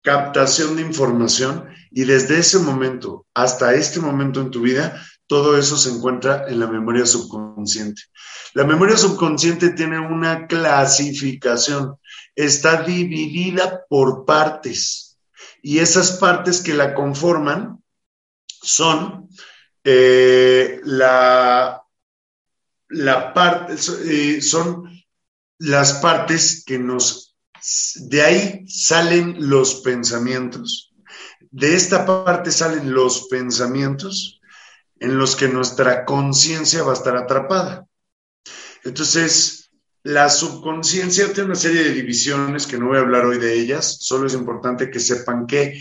[0.03, 5.77] captación de información y desde ese momento hasta este momento en tu vida, todo eso
[5.77, 8.03] se encuentra en la memoria subconsciente.
[8.53, 11.97] La memoria subconsciente tiene una clasificación,
[12.35, 15.17] está dividida por partes
[15.61, 17.83] y esas partes que la conforman
[18.47, 19.29] son
[19.83, 21.83] eh, la,
[22.89, 23.73] la parte,
[24.05, 24.89] eh, son
[25.57, 27.35] las partes que nos,
[27.95, 30.93] de ahí salen los pensamientos.
[31.49, 34.34] De esta parte salen los pensamientos
[35.05, 37.85] en los que nuestra conciencia va a estar atrapada.
[38.83, 39.69] Entonces,
[40.01, 43.97] la subconsciencia tiene una serie de divisiones que no voy a hablar hoy de ellas,
[44.01, 45.79] solo es importante que sepan que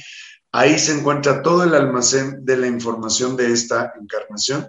[0.52, 4.68] ahí se encuentra todo el almacén de la información de esta encarnación.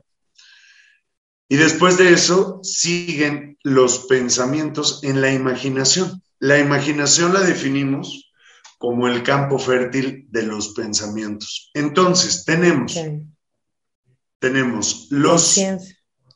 [1.50, 6.22] Y después de eso siguen los pensamientos en la imaginación.
[6.40, 8.32] La imaginación la definimos
[8.78, 11.72] como el campo fértil de los pensamientos.
[11.74, 12.98] Entonces, tenemos,
[14.40, 15.60] tenemos los,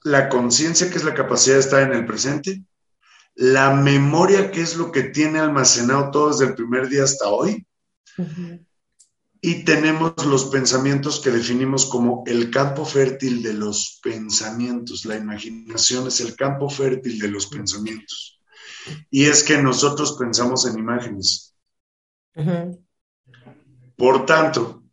[0.04, 2.64] la conciencia, que es la capacidad de estar en el presente,
[3.36, 7.66] la memoria, que es lo que tiene almacenado todo desde el primer día hasta hoy,
[9.42, 15.06] y tenemos los pensamientos que definimos como el campo fértil de los pensamientos.
[15.06, 18.42] La imaginación es el campo fértil de los pensamientos.
[19.10, 21.56] Y es que nosotros pensamos en imágenes.
[23.96, 24.84] Por tanto,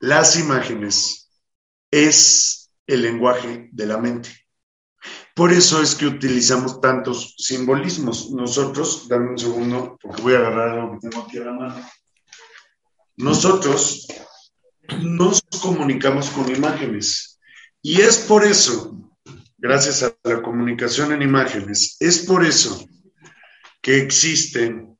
[0.00, 1.29] las imágenes
[1.90, 4.30] es el lenguaje de la mente.
[5.34, 8.30] Por eso es que utilizamos tantos simbolismos.
[8.30, 11.90] Nosotros, dame un segundo, porque voy a agarrar lo que tengo aquí a la mano.
[13.16, 14.06] Nosotros
[15.00, 17.40] nos comunicamos con imágenes.
[17.80, 19.10] Y es por eso,
[19.56, 22.84] gracias a la comunicación en imágenes, es por eso
[23.80, 24.98] que existen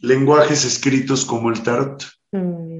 [0.00, 2.04] lenguajes escritos como el tarot.
[2.32, 2.71] Mm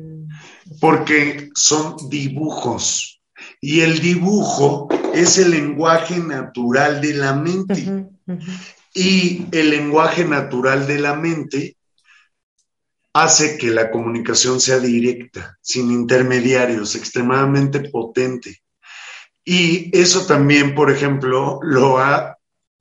[0.81, 3.13] porque son dibujos
[3.61, 8.09] y el dibujo es el lenguaje natural de la mente.
[8.95, 11.77] Y el lenguaje natural de la mente
[13.15, 18.63] hace que la comunicación sea directa, sin intermediarios, extremadamente potente.
[19.45, 22.39] Y eso también, por ejemplo, lo ha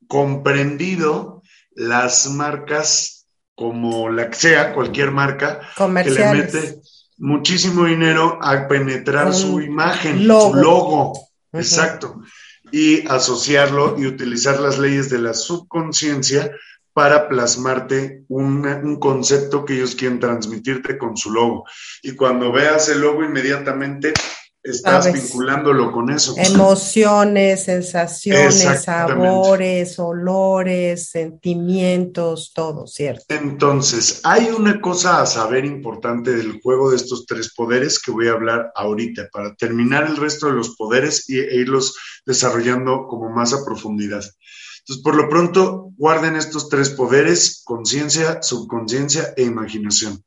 [0.08, 1.42] comprendido
[1.74, 6.81] las marcas como la que sea, cualquier marca que le mete
[7.18, 11.12] muchísimo dinero a penetrar su imagen, su logo.
[11.52, 12.22] Exacto.
[12.70, 16.50] Y asociarlo y utilizar las leyes de la subconsciencia
[16.94, 21.64] para plasmarte un concepto que ellos quieren transmitirte con su logo.
[22.02, 24.12] Y cuando veas el logo, inmediatamente
[24.62, 26.34] estás vinculándolo con eso.
[26.36, 33.24] Emociones, sensaciones, sabores, olores, sentimientos, todo, ¿cierto?
[33.28, 38.28] Entonces, hay una cosa a saber importante del juego de estos tres poderes que voy
[38.28, 43.52] a hablar ahorita para terminar el resto de los poderes e irlos desarrollando como más
[43.52, 44.24] a profundidad.
[44.80, 50.24] Entonces, por lo pronto, guarden estos tres poderes, conciencia, subconsciencia e imaginación.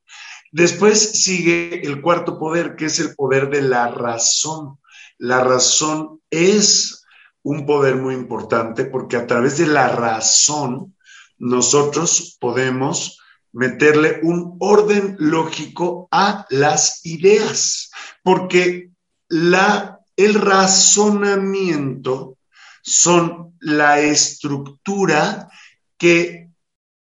[0.56, 4.78] Después sigue el cuarto poder, que es el poder de la razón.
[5.18, 7.04] La razón es
[7.42, 10.96] un poder muy importante porque a través de la razón
[11.36, 13.20] nosotros podemos
[13.52, 17.90] meterle un orden lógico a las ideas,
[18.22, 18.92] porque
[19.28, 22.38] la, el razonamiento
[22.80, 25.50] son la estructura
[25.98, 26.45] que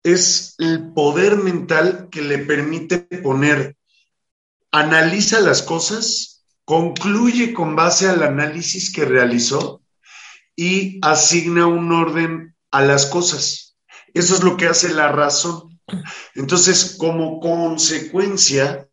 [0.04, 3.78] es el poder mental que le permite poner,
[4.72, 9.82] analiza las cosas, concluye con base al análisis que realizó
[10.56, 13.78] y asigna un orden a las cosas.
[14.14, 15.80] Eso es lo que hace la razón.
[16.36, 18.88] Entonces, como consecuencia,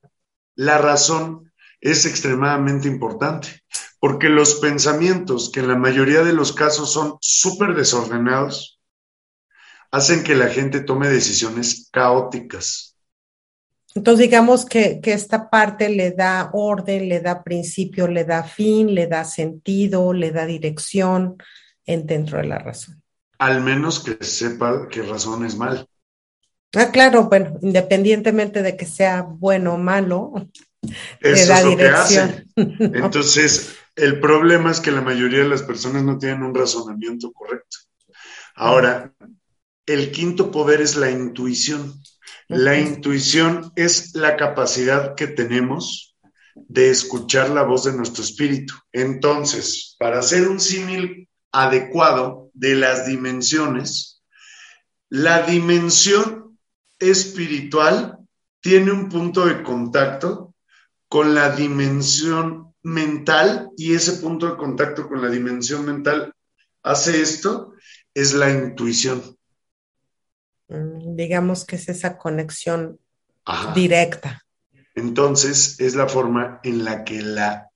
[0.54, 3.62] la razón es extremadamente importante,
[3.98, 8.79] porque los pensamientos, que en la mayoría de los casos son súper desordenados,
[9.90, 12.96] hacen que la gente tome decisiones caóticas.
[13.94, 19.08] Entonces, digamos que, esta parte le da orden, le da principio, le da fin, le
[19.08, 21.36] da sentido, le da dirección
[21.84, 23.02] en, dentro de la razón.
[23.38, 25.88] Al menos que sepa qué razón es mal.
[26.76, 30.34] Ah, claro, bueno, independientemente de que sea bueno o malo,
[31.20, 32.48] le da dirección.
[32.54, 37.78] Entonces, el problema es que la mayoría de las personas no tienen un razonamiento correcto.
[38.54, 39.12] Ahora,
[39.86, 42.00] el quinto poder es la intuición.
[42.48, 46.16] La intuición es la capacidad que tenemos
[46.54, 48.74] de escuchar la voz de nuestro espíritu.
[48.92, 54.22] Entonces, para hacer un símil adecuado de las dimensiones,
[55.08, 56.58] la dimensión
[56.98, 58.18] espiritual
[58.60, 60.54] tiene un punto de contacto
[61.08, 66.32] con la dimensión mental y ese punto de contacto con la dimensión mental
[66.82, 67.74] hace esto,
[68.14, 69.36] es la intuición.
[71.16, 72.98] Digamos que es esa conexión
[73.74, 74.44] directa.
[74.94, 77.70] Entonces, es la forma en la que la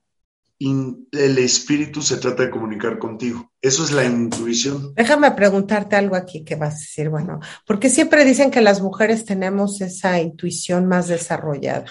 [0.57, 3.51] el espíritu se trata de comunicar contigo.
[3.61, 4.93] Eso es la intuición.
[4.95, 9.25] Déjame preguntarte algo aquí que vas a decir, bueno, porque siempre dicen que las mujeres
[9.25, 11.85] tenemos esa intuición más desarrollada.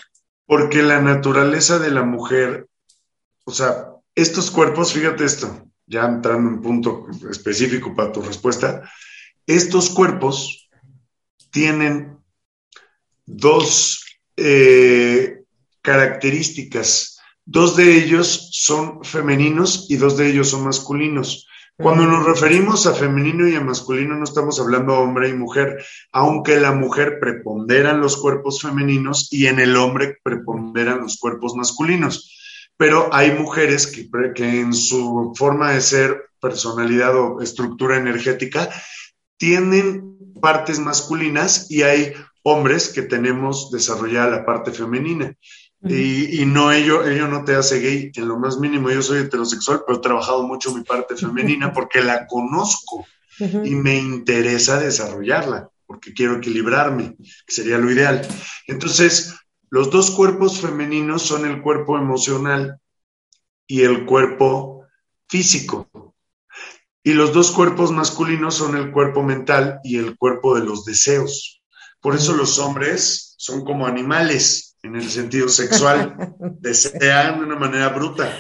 [0.47, 2.69] Porque la naturaleza de la mujer,
[3.45, 8.89] o sea, estos cuerpos, fíjate esto, ya entrando en un punto específico para tu respuesta,
[9.47, 10.64] estos cuerpos
[11.55, 12.19] tienen
[13.25, 14.05] dos
[14.37, 15.45] eh,
[15.83, 17.21] características.
[17.47, 21.47] Dos de ellos son femeninos y dos de ellos son masculinos.
[21.77, 26.59] Cuando nos referimos a femenino y a masculino no estamos hablando hombre y mujer, aunque
[26.59, 32.33] la mujer prepondera en los cuerpos femeninos y en el hombre preponderan los cuerpos masculinos.
[32.77, 38.69] Pero hay mujeres que, que en su forma de ser, personalidad o estructura energética
[39.37, 42.13] tienen partes masculinas y hay
[42.43, 45.35] hombres que tenemos desarrollada la parte femenina.
[45.87, 48.91] Y, no ello, ello no te hace gay en lo más mínimo.
[48.91, 53.07] Yo soy heterosexual, pero he trabajado mucho mi parte femenina porque la conozco
[53.39, 58.27] y me interesa desarrollarla porque quiero equilibrarme, que sería lo ideal.
[58.67, 59.35] Entonces,
[59.71, 62.81] los dos cuerpos femeninos son el cuerpo emocional
[63.67, 64.87] y el cuerpo
[65.29, 66.04] físico.
[67.07, 71.63] Y los dos cuerpos masculinos son el cuerpo mental y el cuerpo de los deseos.
[72.01, 76.17] Por eso los hombres son como animales en el sentido sexual,
[76.61, 78.35] desean de una manera bruta.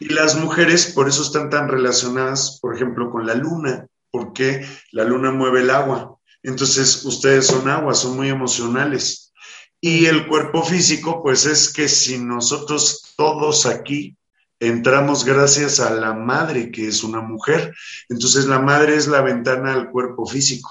[0.00, 5.04] Y las mujeres por eso están tan relacionadas, por ejemplo, con la luna, porque la
[5.04, 6.16] luna mueve el agua.
[6.42, 9.32] Entonces, ustedes son agua, son muy emocionales.
[9.80, 14.16] Y el cuerpo físico, pues es que si nosotros todos aquí
[14.60, 17.74] entramos gracias a la madre, que es una mujer.
[18.08, 20.70] Entonces la madre es la ventana al cuerpo físico.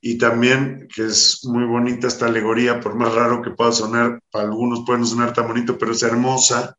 [0.00, 4.44] Y también, que es muy bonita esta alegoría, por más raro que pueda sonar, para
[4.44, 6.76] algunos pueden sonar tan bonito, pero es hermosa.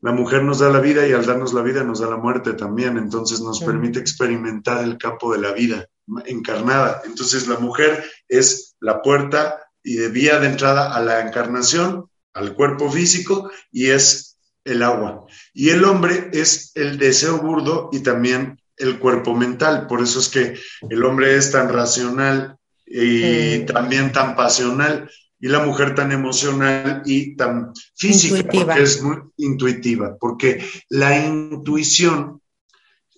[0.00, 2.52] La mujer nos da la vida y al darnos la vida nos da la muerte
[2.52, 5.86] también, entonces nos permite experimentar el campo de la vida
[6.26, 7.02] encarnada.
[7.04, 12.54] Entonces la mujer es la puerta y de vía de entrada a la encarnación, al
[12.54, 14.27] cuerpo físico, y es
[14.64, 15.26] el agua.
[15.52, 19.86] Y el hombre es el deseo burdo y también el cuerpo mental.
[19.86, 22.56] Por eso es que el hombre es tan racional
[22.86, 29.18] y también tan pasional y la mujer tan emocional y tan física, porque es muy
[29.36, 32.42] intuitiva, porque la intuición,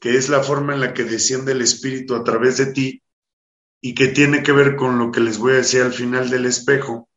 [0.01, 3.03] que es la forma en la que desciende el espíritu a través de ti
[3.81, 6.45] y que tiene que ver con lo que les voy a decir al final del
[6.45, 7.09] espejo,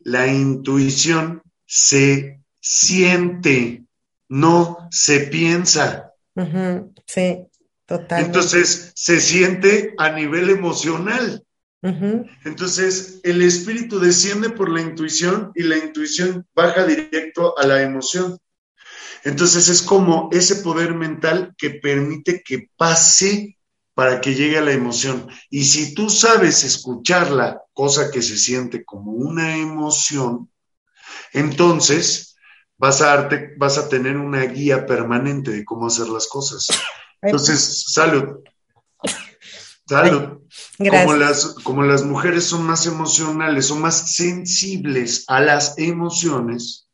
[0.00, 3.84] la intuición se siente,
[4.26, 6.14] no se piensa.
[7.06, 7.46] Sí,
[7.84, 8.24] total.
[8.24, 11.44] Entonces, se siente a nivel emocional.
[11.82, 18.38] Entonces, el espíritu desciende por la intuición y la intuición baja directo a la emoción.
[19.24, 23.58] Entonces, es como ese poder mental que permite que pase
[23.92, 25.28] para que llegue a la emoción.
[25.50, 30.50] Y si tú sabes escucharla, cosa que se siente como una emoción,
[31.34, 32.33] entonces
[32.78, 36.66] vas a, darte, vas a tener una guía permanente de cómo hacer las cosas.
[37.22, 38.40] Entonces, salud.
[39.86, 40.40] Salud.
[40.78, 46.88] Como las, como las mujeres son más emocionales, son más sensibles a las emociones,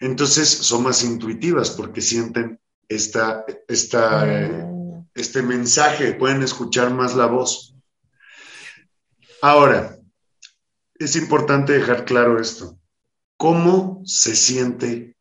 [0.00, 5.08] entonces son más intuitivas porque sienten esta, esta, mm.
[5.14, 7.74] este mensaje, pueden escuchar más la voz.
[9.42, 9.98] Ahora,
[10.94, 12.78] es importante dejar claro esto
[13.36, 15.16] cómo se siente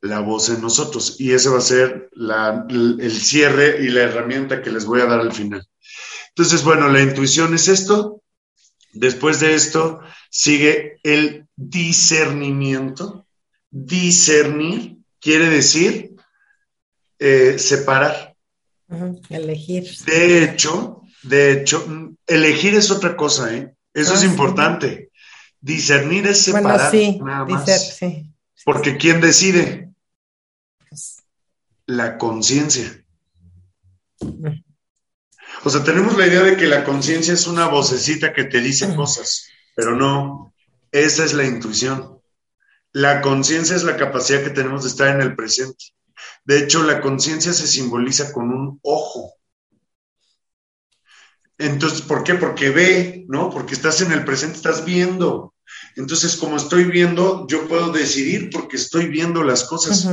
[0.00, 1.16] la voz en nosotros.
[1.18, 5.20] Y ese va a ser el cierre y la herramienta que les voy a dar
[5.20, 5.66] al final.
[6.28, 8.22] Entonces, bueno, la intuición es esto.
[8.92, 10.00] Después de esto
[10.30, 13.26] sigue el discernimiento.
[13.70, 16.16] Discernir quiere decir
[17.18, 18.34] eh, separar.
[19.28, 19.86] Elegir.
[20.06, 21.86] De hecho, de hecho,
[22.26, 23.74] elegir es otra cosa, ¿eh?
[23.92, 25.09] Eso es ah, importante.
[25.60, 26.92] Discernir es separar
[27.22, 27.98] nada más.
[28.64, 29.90] Porque ¿quién decide?
[31.86, 33.04] La conciencia.
[35.64, 38.94] O sea, tenemos la idea de que la conciencia es una vocecita que te dice
[38.94, 40.54] cosas, pero no,
[40.92, 42.20] esa es la intuición.
[42.92, 45.84] La conciencia es la capacidad que tenemos de estar en el presente.
[46.44, 49.34] De hecho, la conciencia se simboliza con un ojo.
[51.60, 52.34] Entonces, ¿por qué?
[52.34, 53.50] Porque ve, ¿no?
[53.50, 55.54] Porque estás en el presente, estás viendo.
[55.94, 60.08] Entonces, como estoy viendo, yo puedo decidir porque estoy viendo las cosas.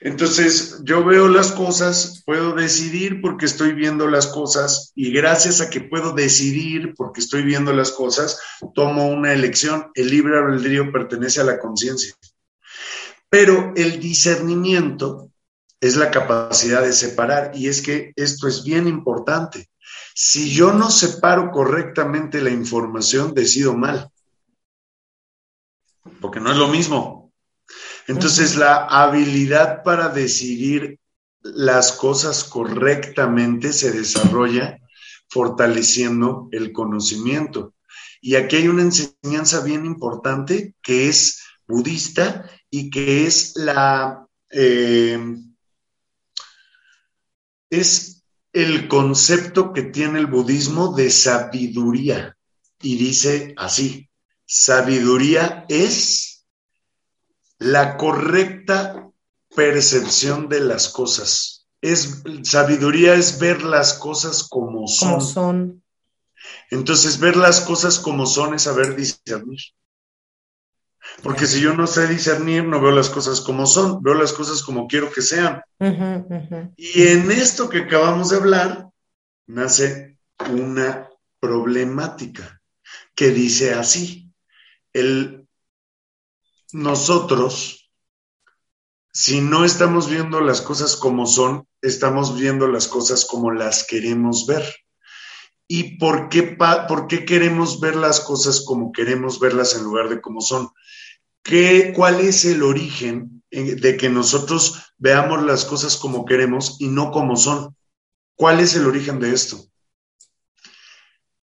[0.00, 5.68] Entonces, yo veo las cosas, puedo decidir porque estoy viendo las cosas y gracias a
[5.68, 8.38] que puedo decidir porque estoy viendo las cosas,
[8.74, 9.90] tomo una elección.
[9.94, 12.14] El libre albedrío pertenece a la conciencia.
[13.28, 15.30] Pero el discernimiento
[15.80, 19.68] es la capacidad de separar y es que esto es bien importante.
[20.22, 24.10] Si yo no separo correctamente la información, decido mal.
[26.20, 27.32] Porque no es lo mismo.
[28.06, 31.00] Entonces, la habilidad para decidir
[31.40, 34.78] las cosas correctamente se desarrolla
[35.30, 37.72] fortaleciendo el conocimiento.
[38.20, 44.26] Y aquí hay una enseñanza bien importante que es budista y que es la...
[44.50, 45.18] Eh,
[47.70, 48.09] es
[48.52, 52.36] el concepto que tiene el budismo de sabiduría.
[52.82, 54.08] Y dice así,
[54.46, 56.46] sabiduría es
[57.58, 59.10] la correcta
[59.54, 61.66] percepción de las cosas.
[61.82, 65.10] Es, sabiduría es ver las cosas como son.
[65.10, 65.82] Como son.
[66.70, 69.60] Entonces, ver las cosas como son es saber discernir.
[71.22, 74.62] Porque si yo no sé discernir, no veo las cosas como son, veo las cosas
[74.62, 75.62] como quiero que sean.
[76.76, 78.88] Y en esto que acabamos de hablar,
[79.46, 80.18] nace
[80.50, 81.08] una
[81.38, 82.60] problemática
[83.14, 84.32] que dice así,
[84.92, 85.46] el
[86.72, 87.90] nosotros,
[89.12, 94.46] si no estamos viendo las cosas como son, estamos viendo las cosas como las queremos
[94.46, 94.64] ver.
[95.66, 96.56] ¿Y por qué,
[96.88, 100.68] por qué queremos ver las cosas como queremos verlas en lugar de como son?
[101.42, 107.10] ¿Qué, ¿Cuál es el origen de que nosotros veamos las cosas como queremos y no
[107.10, 107.76] como son?
[108.36, 109.70] ¿Cuál es el origen de esto?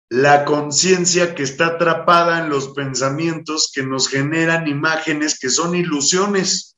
[0.09, 6.76] la conciencia que está atrapada en los pensamientos que nos generan imágenes que son ilusiones.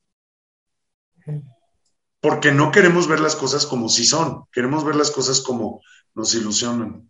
[2.21, 5.81] Porque no queremos ver las cosas como si son, queremos ver las cosas como
[6.15, 7.09] nos ilusionan.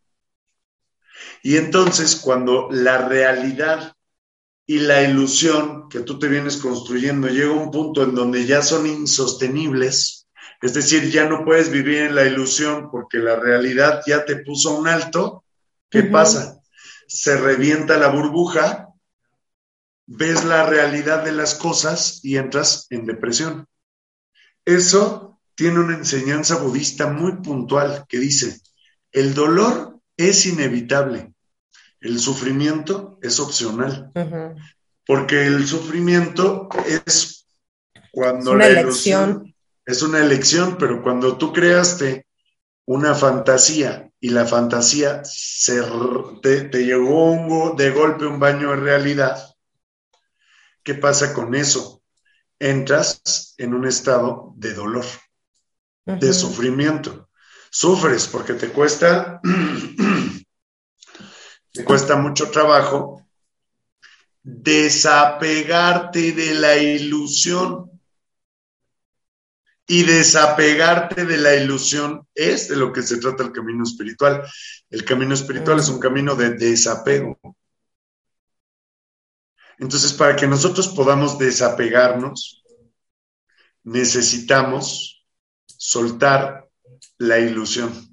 [1.42, 3.94] Y entonces cuando la realidad
[4.70, 8.62] y la ilusión que tú te vienes construyendo llega a un punto en donde ya
[8.62, 10.28] son insostenibles,
[10.62, 14.78] es decir, ya no puedes vivir en la ilusión porque la realidad ya te puso
[14.78, 15.44] un alto,
[15.90, 16.62] ¿Qué pasa?
[17.08, 18.90] Se revienta la burbuja,
[20.06, 23.68] ves la realidad de las cosas y entras en depresión.
[24.66, 28.62] Eso tiene una enseñanza budista muy puntual que dice,
[29.12, 31.34] el dolor es inevitable,
[32.02, 34.12] el sufrimiento es opcional,
[35.06, 37.48] porque el sufrimiento es
[38.12, 39.54] cuando la elección
[39.86, 42.28] es una elección, pero cuando tú creaste
[42.86, 45.82] una fantasía y la fantasía se,
[46.44, 49.56] te, te llegó de golpe un baño de realidad,
[50.84, 52.04] ¿qué pasa con eso?
[52.60, 55.06] Entras en un estado de dolor,
[56.06, 57.30] de sufrimiento.
[57.72, 59.40] Sufres porque te cuesta,
[61.80, 63.26] te cuesta mucho trabajo
[64.44, 67.90] desapegarte de la ilusión
[69.88, 74.44] y desapegarte de la ilusión es de lo que se trata el camino espiritual.
[74.90, 77.40] El camino espiritual es un camino de desapego.
[79.78, 82.62] Entonces, para que nosotros podamos desapegarnos,
[83.84, 85.26] necesitamos
[85.66, 86.68] soltar
[87.18, 88.09] la ilusión.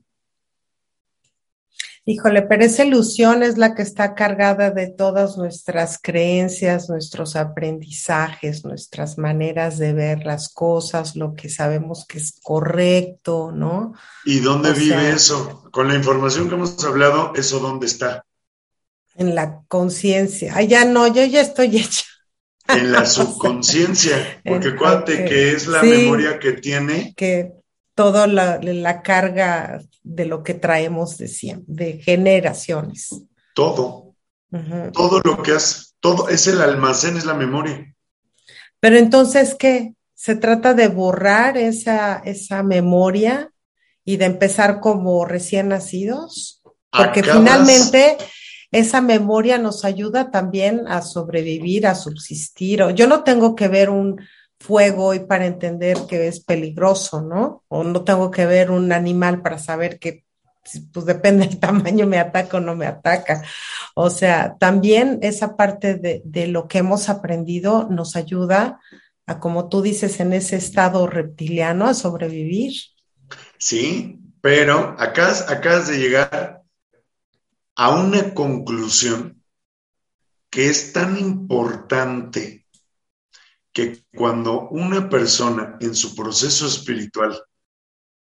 [2.08, 8.64] Híjole, pero esa ilusión es la que está cargada de todas nuestras creencias, nuestros aprendizajes,
[8.64, 13.94] nuestras maneras de ver las cosas, lo que sabemos que es correcto, ¿no?
[14.24, 15.68] ¿Y dónde vive eso?
[15.72, 18.24] Con la información que hemos hablado, ¿eso dónde está?
[19.16, 20.52] En la conciencia.
[20.54, 22.04] Ah, ya no, yo ya estoy hecha.
[22.68, 27.14] En la subconsciencia, porque acuérdate que es la memoria que tiene.
[27.16, 27.55] Que
[27.96, 33.22] toda la, carga de lo que traemos de, de generaciones.
[33.54, 34.14] Todo.
[34.92, 37.92] Todo lo que has, todo es el almacén, es la memoria.
[38.78, 39.94] Pero entonces, ¿qué?
[40.14, 43.50] ¿Se trata de borrar esa, esa memoria
[44.04, 46.62] y de empezar como recién nacidos?
[46.90, 48.18] Porque finalmente
[48.70, 52.82] esa memoria nos ayuda también a sobrevivir, a subsistir.
[52.94, 54.20] Yo no tengo que ver un,
[54.66, 57.64] fuego y para entender que es peligroso, ¿no?
[57.68, 60.24] O no tengo que ver un animal para saber que
[60.92, 63.42] pues depende del tamaño, me ataca o no me ataca.
[63.94, 68.80] O sea, también esa parte de, de lo que hemos aprendido nos ayuda
[69.26, 72.74] a, como tú dices, en ese estado reptiliano, a sobrevivir.
[73.58, 76.62] Sí, pero acabas, acabas de llegar
[77.76, 79.42] a una conclusión
[80.50, 82.65] que es tan importante
[83.76, 87.38] que cuando una persona en su proceso espiritual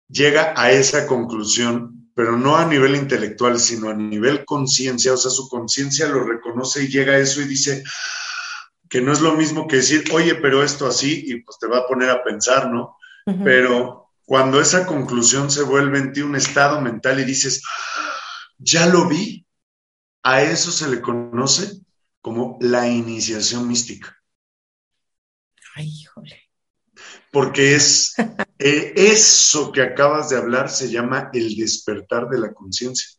[0.09, 5.29] llega a esa conclusión, pero no a nivel intelectual, sino a nivel conciencia, o sea,
[5.29, 7.83] su conciencia lo reconoce y llega a eso y dice
[8.89, 11.77] que no es lo mismo que decir, oye, pero esto así, y pues te va
[11.77, 12.97] a poner a pensar, ¿no?
[13.43, 17.61] Pero cuando esa conclusión se vuelve en ti un estado mental y dices,
[18.57, 19.45] ya lo vi,
[20.23, 21.81] a eso se le conoce
[22.19, 24.17] como la iniciación mística.
[25.75, 26.41] Ay, híjole.
[27.31, 28.15] Porque es
[28.59, 33.09] eh, eso que acabas de hablar se llama el despertar de la conciencia.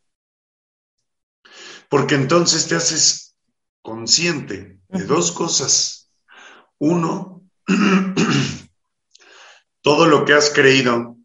[1.90, 3.36] Porque entonces te haces
[3.82, 6.11] consciente de dos cosas.
[6.78, 7.42] Uno,
[9.82, 11.16] todo lo que has creído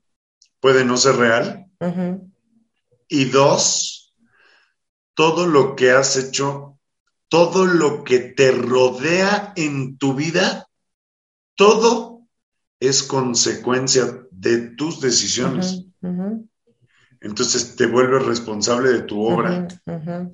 [0.59, 1.65] puede no ser real.
[3.07, 4.13] Y dos,
[5.13, 6.77] todo lo que has hecho,
[7.29, 10.67] todo lo que te rodea en tu vida,
[11.55, 12.21] todo
[12.79, 15.85] es consecuencia de tus decisiones.
[17.21, 19.67] Entonces te vuelves responsable de tu obra.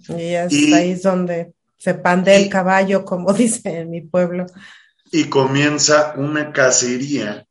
[0.10, 4.46] Y, ahí es donde se pande el caballo, como dice en mi pueblo.
[5.12, 7.46] Y comienza una cacería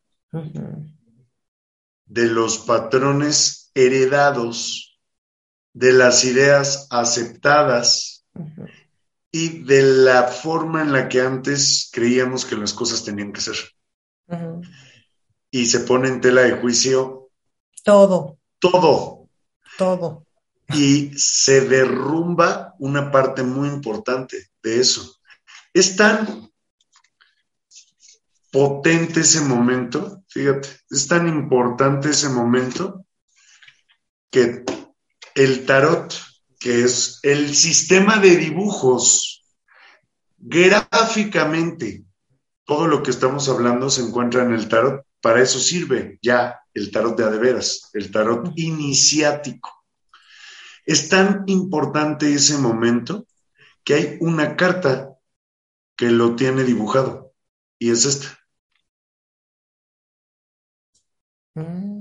[2.07, 4.99] de los patrones heredados,
[5.75, 8.25] de las ideas aceptadas
[9.31, 13.57] y de la forma en la que antes creíamos que las cosas tenían que ser.
[15.51, 17.31] Y se pone en tela de juicio
[17.87, 18.39] todo.
[18.59, 19.29] Todo.
[19.79, 20.27] Todo.
[20.74, 25.16] Y se derrumba una parte muy importante de eso.
[25.72, 26.51] Es tan
[28.51, 33.07] potente ese momento, fíjate, es tan importante ese momento
[34.31, 34.64] que
[35.37, 36.12] el tarot,
[36.59, 39.44] que es el sistema de dibujos,
[40.38, 42.04] gráficamente,
[42.64, 45.04] todo lo que estamos hablando se encuentra en el tarot.
[45.20, 49.84] Para eso sirve ya el tarot de adeveras, el tarot iniciático.
[50.84, 53.26] Es tan importante ese momento
[53.82, 55.16] que hay una carta
[55.96, 57.32] que lo tiene dibujado
[57.78, 58.38] y es esta.
[61.54, 61.95] Mm.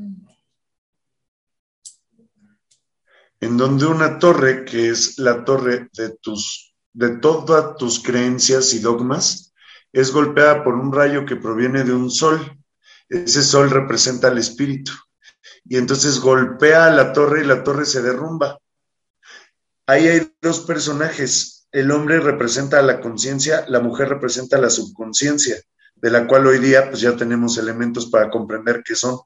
[3.42, 8.80] En donde una torre, que es la torre de tus, de todas tus creencias y
[8.80, 9.54] dogmas,
[9.92, 12.58] es golpeada por un rayo que proviene de un sol.
[13.10, 14.92] Ese sol representa al espíritu.
[15.66, 18.60] Y entonces golpea a la torre y la torre se derrumba.
[19.88, 21.68] Ahí hay dos personajes.
[21.72, 25.58] El hombre representa a la conciencia, la mujer representa a la subconsciencia,
[25.96, 29.20] de la cual hoy día pues ya tenemos elementos para comprender qué son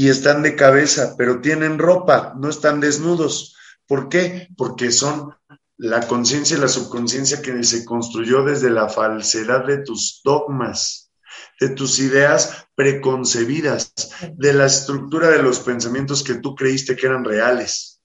[0.00, 3.54] y están de cabeza, pero tienen ropa, no están desnudos.
[3.86, 4.48] ¿Por qué?
[4.56, 5.34] Porque son
[5.76, 11.12] la conciencia y la subconsciencia que se construyó desde la falsedad de tus dogmas,
[11.60, 13.92] de tus ideas preconcebidas,
[14.38, 18.00] de la estructura de los pensamientos que tú creíste que eran reales.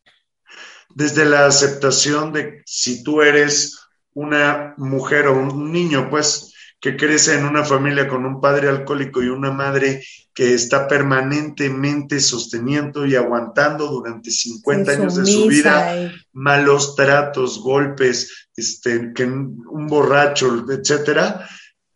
[0.89, 3.79] Desde la aceptación de si tú eres
[4.11, 9.23] una mujer o un niño, pues que crece en una familia con un padre alcohólico
[9.23, 10.03] y una madre
[10.33, 18.49] que está permanentemente sosteniendo y aguantando durante 50 años de su vida malos tratos, golpes,
[18.55, 21.47] este, que un borracho, etcétera.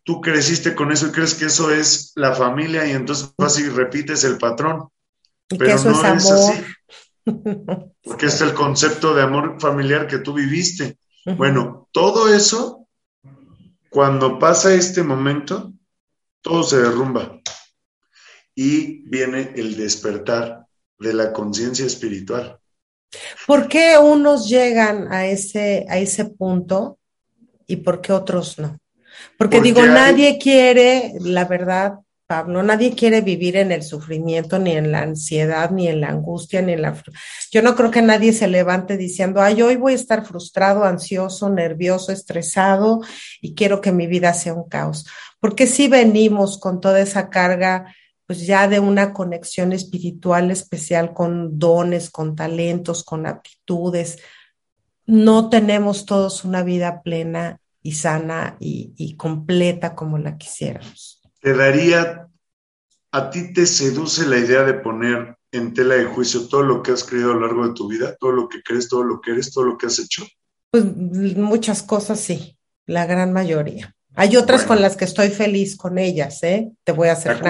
[0.02, 3.68] Tú creciste con eso y crees que eso es la familia y entonces vas y
[3.68, 4.88] repites el patrón.
[5.46, 6.62] Pero no es, así.
[8.02, 10.96] Porque es el concepto de amor familiar que tú viviste.
[11.36, 12.79] Bueno, todo eso
[13.90, 15.72] cuando pasa este momento,
[16.40, 17.40] todo se derrumba
[18.54, 20.66] y viene el despertar
[20.98, 22.58] de la conciencia espiritual.
[23.46, 26.98] ¿Por qué unos llegan a ese, a ese punto
[27.66, 28.78] y por qué otros no?
[29.36, 31.94] Porque, digo, nadie quiere, la verdad,
[32.30, 36.62] Pablo, nadie quiere vivir en el sufrimiento, ni en la ansiedad, ni en la angustia,
[36.62, 36.94] ni en la...
[37.50, 41.50] Yo no creo que nadie se levante diciendo, ay, hoy voy a estar frustrado, ansioso,
[41.50, 43.00] nervioso, estresado
[43.40, 45.08] y quiero que mi vida sea un caos.
[45.40, 47.92] Porque si venimos con toda esa carga,
[48.28, 54.18] pues ya de una conexión espiritual especial con dones, con talentos, con aptitudes.
[55.04, 61.54] No tenemos todos una vida plena y sana y, y completa como la quisiéramos te
[61.54, 62.28] daría,
[63.12, 66.92] a ti te seduce la idea de poner en tela de juicio todo lo que
[66.92, 69.32] has creído a lo largo de tu vida, todo lo que crees, todo lo que
[69.32, 70.24] eres, todo lo que has hecho?
[70.70, 73.94] Pues muchas cosas sí, la gran mayoría.
[74.16, 76.70] Hay otras con las que estoy feliz con ellas, ¿eh?
[76.84, 77.40] Te voy a hacer.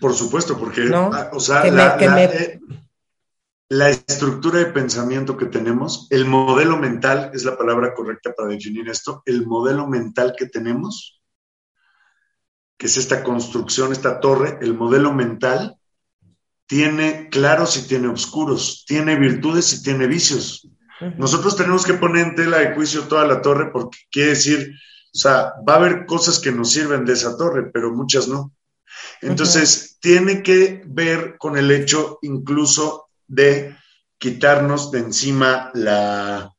[0.00, 2.60] Por supuesto, porque, ah, o sea, la, eh,
[3.70, 8.88] la, estructura de pensamiento que tenemos, el modelo mental es la palabra correcta para definir
[8.88, 11.17] esto, el modelo mental que tenemos,
[12.78, 15.76] que es esta construcción, esta torre, el modelo mental
[16.66, 20.68] tiene claros y tiene oscuros, tiene virtudes y tiene vicios.
[21.16, 24.74] Nosotros tenemos que poner en tela de juicio toda la torre porque quiere decir
[25.14, 28.52] o sea, va a haber cosas que nos sirven de esa torre, pero muchas no.
[29.20, 33.76] Entonces, tiene que ver con el hecho incluso de
[34.18, 36.52] quitarnos de encima la,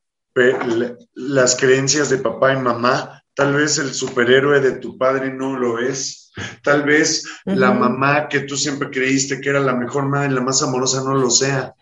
[1.13, 3.18] las creencias de papá y mamá.
[3.39, 6.33] Tal vez el superhéroe de tu padre no lo es.
[6.61, 10.61] Tal vez la mamá que tú siempre creíste que era la mejor madre, la más
[10.61, 11.73] amorosa, no lo sea.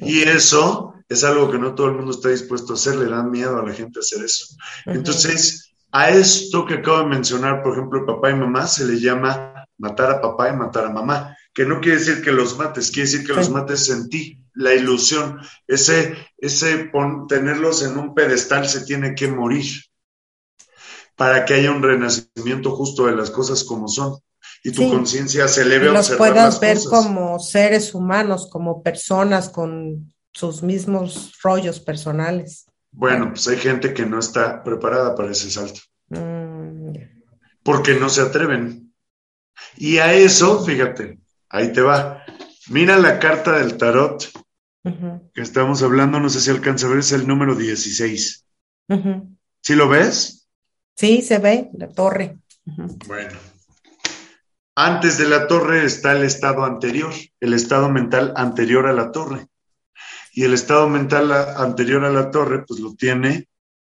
[0.00, 2.96] Y eso es algo que no todo el mundo está dispuesto a hacer.
[2.96, 4.56] Le da miedo a la gente hacer eso.
[4.86, 9.66] Entonces, a esto que acabo de mencionar, por ejemplo, papá y mamá, se le llama
[9.76, 13.10] matar a papá y matar a mamá, que no quiere decir que los mates, quiere
[13.10, 16.90] decir que los mates en ti, la ilusión, ese, ese
[17.28, 19.66] tenerlos en un pedestal se tiene que morir
[21.16, 24.18] para que haya un renacimiento justo de las cosas como son
[24.62, 30.12] y tu conciencia se eleve y los puedas ver como seres humanos, como personas con
[30.32, 32.66] sus mismos rollos personales.
[32.90, 35.80] Bueno, pues hay gente que no está preparada para ese salto.
[36.08, 36.92] Mm,
[37.62, 38.92] Porque no se atreven.
[39.76, 42.24] Y a eso, fíjate, ahí te va.
[42.68, 44.28] Mira la carta del tarot
[45.34, 48.44] que estamos hablando, no sé si alcanza a ver, es el número 16.
[49.60, 50.35] ¿Sí lo ves?
[50.96, 52.38] Sí, se ve, la torre.
[53.06, 53.38] Bueno.
[54.74, 59.46] Antes de la torre está el estado anterior, el estado mental anterior a la torre
[60.32, 63.48] y el estado mental anterior a la torre, pues lo tiene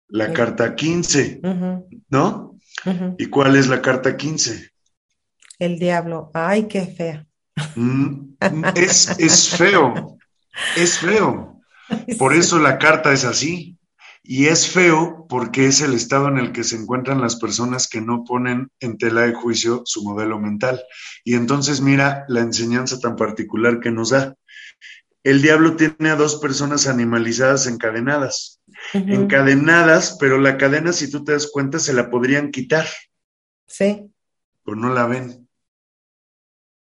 [0.09, 1.41] la carta 15,
[2.09, 2.59] ¿no?
[3.17, 4.71] ¿Y cuál es la carta 15?
[5.61, 6.31] El diablo.
[6.35, 7.27] Ay, qué fea.
[7.77, 8.35] Mm,
[8.75, 10.19] es, es feo,
[10.77, 11.61] es feo.
[12.19, 13.79] Por eso la carta es así.
[14.25, 18.01] Y es feo porque es el estado en el que se encuentran las personas que
[18.01, 20.83] no ponen en tela de juicio su modelo mental.
[21.25, 24.37] Y entonces mira la enseñanza tan particular que nos da
[25.25, 28.61] el diablo tiene a dos personas animalizadas encadenadas.
[28.93, 32.87] Encadenadas, pero la cadena, si tú te das cuenta, se la podrían quitar.
[33.67, 34.11] Sí.
[34.65, 35.49] Pero no la ven.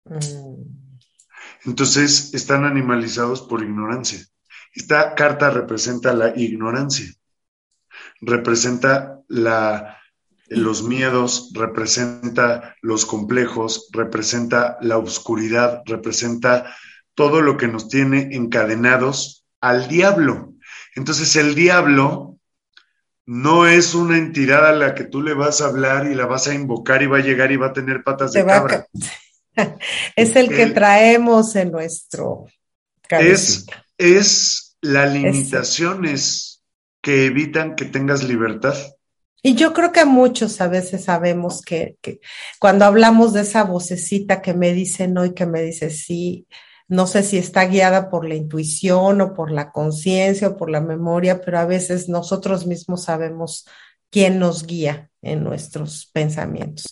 [0.03, 0.63] Mm.
[1.65, 4.19] Entonces, están animalizados por ignorancia.
[4.73, 7.05] Esta carta representa la ignorancia.
[8.21, 9.97] Representa la,
[10.47, 16.75] los miedos, representa los complejos, representa la oscuridad, representa
[17.13, 20.53] todo lo que nos tiene encadenados al diablo.
[20.95, 22.37] Entonces el diablo
[23.25, 26.47] no es una entidad a la que tú le vas a hablar y la vas
[26.47, 28.87] a invocar y va a llegar y va a tener patas de cabra.
[30.15, 32.45] es el que traemos en nuestro
[33.09, 33.65] es,
[33.97, 36.54] es las limitaciones
[37.05, 38.73] que evitan que tengas libertad.
[39.43, 42.19] Y yo creo que muchos a veces sabemos que, que,
[42.59, 46.47] cuando hablamos de esa vocecita que me dice no y que me dice sí,
[46.87, 50.81] no sé si está guiada por la intuición o por la conciencia o por la
[50.81, 53.67] memoria, pero a veces nosotros mismos sabemos
[54.09, 56.91] quién nos guía en nuestros pensamientos.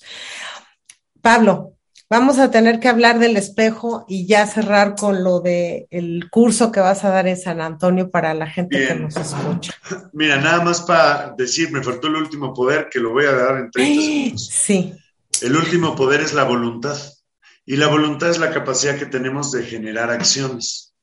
[1.24, 1.73] Pablo,
[2.14, 6.72] vamos a tener que hablar del espejo y ya cerrar con lo de el curso
[6.72, 9.74] que vas a dar en San Antonio para la gente que nos escucha.
[10.14, 13.58] Mira, nada más para decir, me faltó el último poder que lo voy a dar
[13.58, 14.48] en 30 segundos.
[14.48, 14.94] Sí.
[15.42, 16.98] El último poder es la voluntad.
[17.66, 20.94] Y la voluntad es la capacidad que tenemos de generar acciones.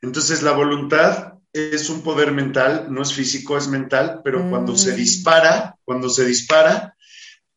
[0.00, 4.94] Entonces, la voluntad es un poder mental, no es físico, es mental, pero cuando se
[4.94, 4.96] mm.
[4.96, 6.96] dispara, cuando se dispara,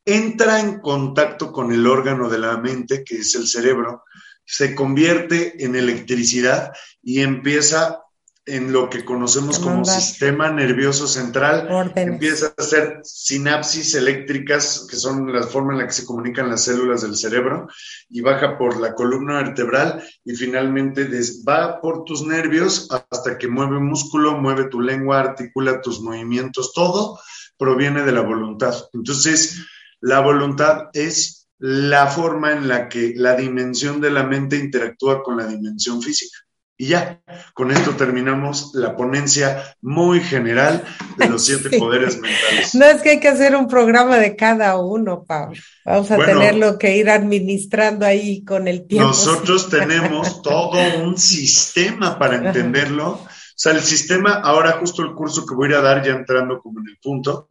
[0.06, 4.04] entra en contacto con el órgano de la mente, que es el cerebro,
[4.46, 8.02] se convierte en electricidad y empieza
[8.48, 15.34] en lo que conocemos como sistema nervioso central, empieza a hacer sinapsis eléctricas, que son
[15.34, 17.68] la forma en la que se comunican las células del cerebro,
[18.08, 21.10] y baja por la columna vertebral y finalmente
[21.48, 27.20] va por tus nervios hasta que mueve músculo, mueve tu lengua, articula tus movimientos, todo
[27.58, 28.76] proviene de la voluntad.
[28.94, 29.66] Entonces,
[30.06, 35.38] la voluntad es la forma en la que la dimensión de la mente interactúa con
[35.38, 36.38] la dimensión física.
[36.78, 37.24] Y ya,
[37.56, 40.84] con esto terminamos la ponencia muy general
[41.18, 42.76] de los siete poderes mentales.
[42.76, 45.60] No es que hay que hacer un programa de cada uno, Pablo.
[45.84, 49.08] Vamos a tenerlo que ir administrando ahí con el tiempo.
[49.08, 53.10] Nosotros tenemos todo un sistema para entenderlo.
[53.14, 56.80] O sea, el sistema, ahora justo el curso que voy a dar, ya entrando como
[56.82, 57.48] en el punto,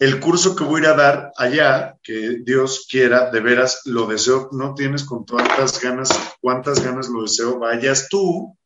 [0.00, 4.06] el curso que voy a ir a dar allá, que Dios quiera, de veras, lo
[4.06, 6.08] deseo, no tienes con cuántas ganas,
[6.40, 8.56] cuántas ganas lo deseo, vayas tú.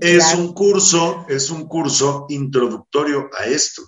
[0.00, 3.82] Es un curso, es un curso introductorio a esto.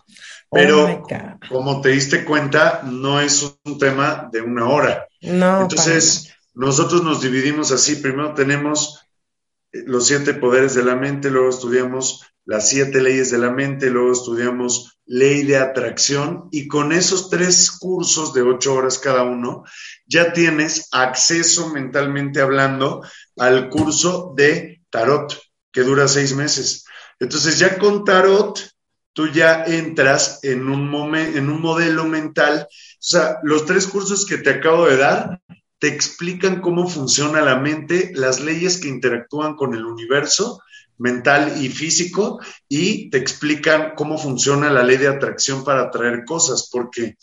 [0.50, 1.06] Pero oh
[1.48, 5.08] como te diste cuenta, no es un tema de una hora.
[5.22, 5.62] No.
[5.62, 7.96] Entonces, nosotros nos dividimos así.
[7.96, 9.00] Primero tenemos
[9.72, 14.12] los siete poderes de la mente, luego estudiamos las siete leyes de la mente, luego
[14.12, 19.64] estudiamos ley de atracción y con esos tres cursos de ocho horas cada uno,
[20.06, 23.02] ya tienes acceso mentalmente hablando
[23.36, 25.40] al curso de tarot,
[25.72, 26.84] que dura seis meses.
[27.20, 28.60] Entonces ya con tarot,
[29.12, 32.66] tú ya entras en un, en un modelo mental.
[32.68, 35.40] O sea, los tres cursos que te acabo de dar
[35.78, 40.60] te explican cómo funciona la mente, las leyes que interactúan con el universo
[40.98, 46.68] mental y físico y te explican cómo funciona la ley de atracción para atraer cosas,
[46.70, 47.16] porque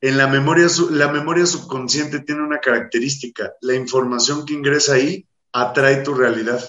[0.00, 5.96] en la memoria, la memoria subconsciente tiene una característica, la información que ingresa ahí atrae
[5.96, 6.66] tu realidad.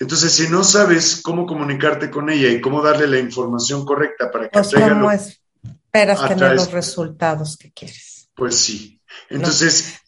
[0.00, 4.48] Entonces, si no sabes cómo comunicarte con ella y cómo darle la información correcta para
[4.48, 8.30] que pues ¿cómo esperas tener los resultados que quieres?
[8.34, 9.00] Pues sí.
[9.28, 10.01] Entonces,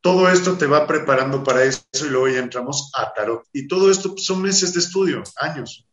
[0.00, 3.44] todo esto te va preparando para eso y luego ya entramos a tarot.
[3.52, 5.84] Y todo esto pues, son meses de estudio, años.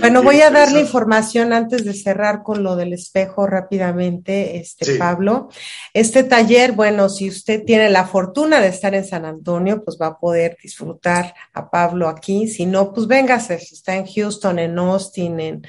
[0.00, 5.48] bueno, voy a darle información antes de cerrar con lo del espejo rápidamente, este Pablo.
[5.94, 10.08] Este taller, bueno, si usted tiene la fortuna de estar en San Antonio, pues va
[10.08, 12.48] a poder disfrutar a Pablo aquí.
[12.48, 15.62] Si no, pues véngase, si está en Houston, en Austin, en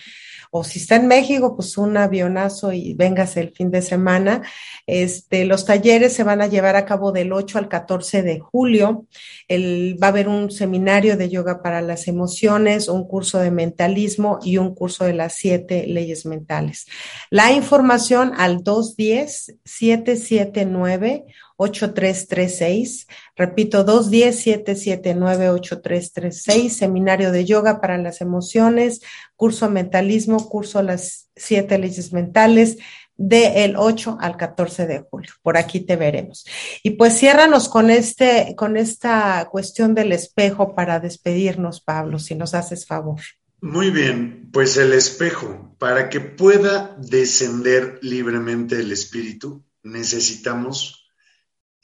[0.56, 4.44] o si está en México, pues un avionazo y véngase el fin de semana.
[4.86, 9.08] Este, los talleres se van a llevar a cabo del 8 al 14 de julio.
[9.48, 14.38] El, va a haber un seminario de yoga para las emociones, un curso de mentalismo
[14.44, 16.86] y un curso de las siete leyes mentales.
[17.32, 21.26] La información al 210 779
[21.64, 23.08] 8336.
[23.36, 29.02] Repito, 210-779-8336, seminario de yoga para las emociones,
[29.36, 32.78] curso mentalismo, curso las siete leyes mentales,
[33.16, 35.32] del 8 al 14 de julio.
[35.42, 36.46] Por aquí te veremos.
[36.82, 42.54] Y pues ciérranos con este, con esta cuestión del espejo para despedirnos, Pablo, si nos
[42.54, 43.22] haces favor.
[43.62, 51.03] Muy bien, pues el espejo, para que pueda descender libremente el espíritu, necesitamos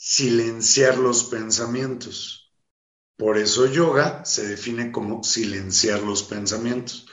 [0.01, 2.53] silenciar los pensamientos.
[3.17, 7.05] Por eso yoga se define como silenciar los pensamientos.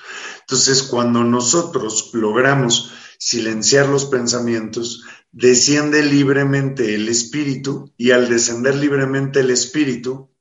[0.42, 9.40] Entonces, cuando nosotros logramos silenciar los pensamientos, desciende libremente el espíritu y al descender libremente
[9.40, 10.32] el espíritu,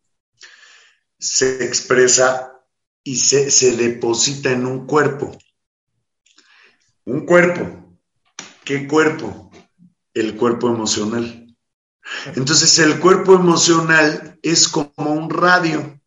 [1.18, 2.62] se expresa
[3.04, 5.36] y se, se deposita en un cuerpo.
[7.06, 7.98] Un cuerpo.
[8.64, 9.50] ¿Qué cuerpo?
[10.14, 11.45] El cuerpo emocional.
[12.36, 16.00] Entonces el cuerpo emocional es como un radio.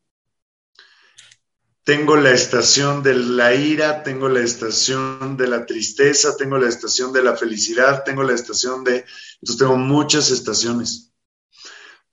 [1.85, 7.13] Tengo la estación de la ira, tengo la estación de la tristeza, tengo la estación
[7.15, 9.07] de la felicidad, tengo la estación de...
[9.41, 11.13] Entonces tengo muchas estaciones.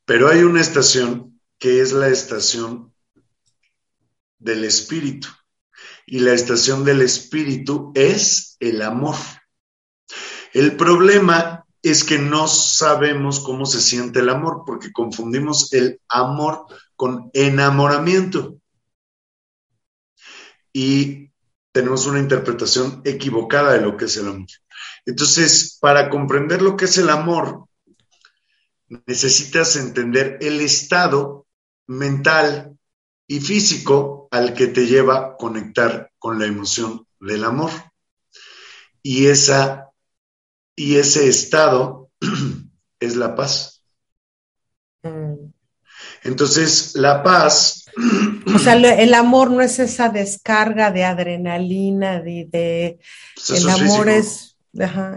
[0.05, 2.93] Pero hay una estación que es la estación
[4.39, 5.27] del espíritu.
[6.05, 9.17] Y la estación del espíritu es el amor.
[10.53, 16.65] El problema es que no sabemos cómo se siente el amor, porque confundimos el amor
[16.95, 18.59] con enamoramiento.
[20.73, 21.31] Y
[21.71, 24.47] tenemos una interpretación equivocada de lo que es el amor.
[25.05, 27.67] Entonces, para comprender lo que es el amor,
[29.05, 31.45] necesitas entender el estado
[31.85, 32.77] mental
[33.27, 37.71] y físico al que te lleva a conectar con la emoción del amor.
[39.03, 39.91] Y esa
[40.75, 42.09] y ese estado
[42.99, 43.83] es la paz.
[45.03, 45.51] Mm.
[46.23, 47.85] Entonces, la paz...
[48.53, 52.99] O sea, el amor no es esa descarga de adrenalina, de...
[53.35, 54.55] Pues el amor es...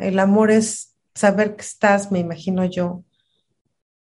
[0.01, 3.05] el amor es saber que estás, me imagino yo,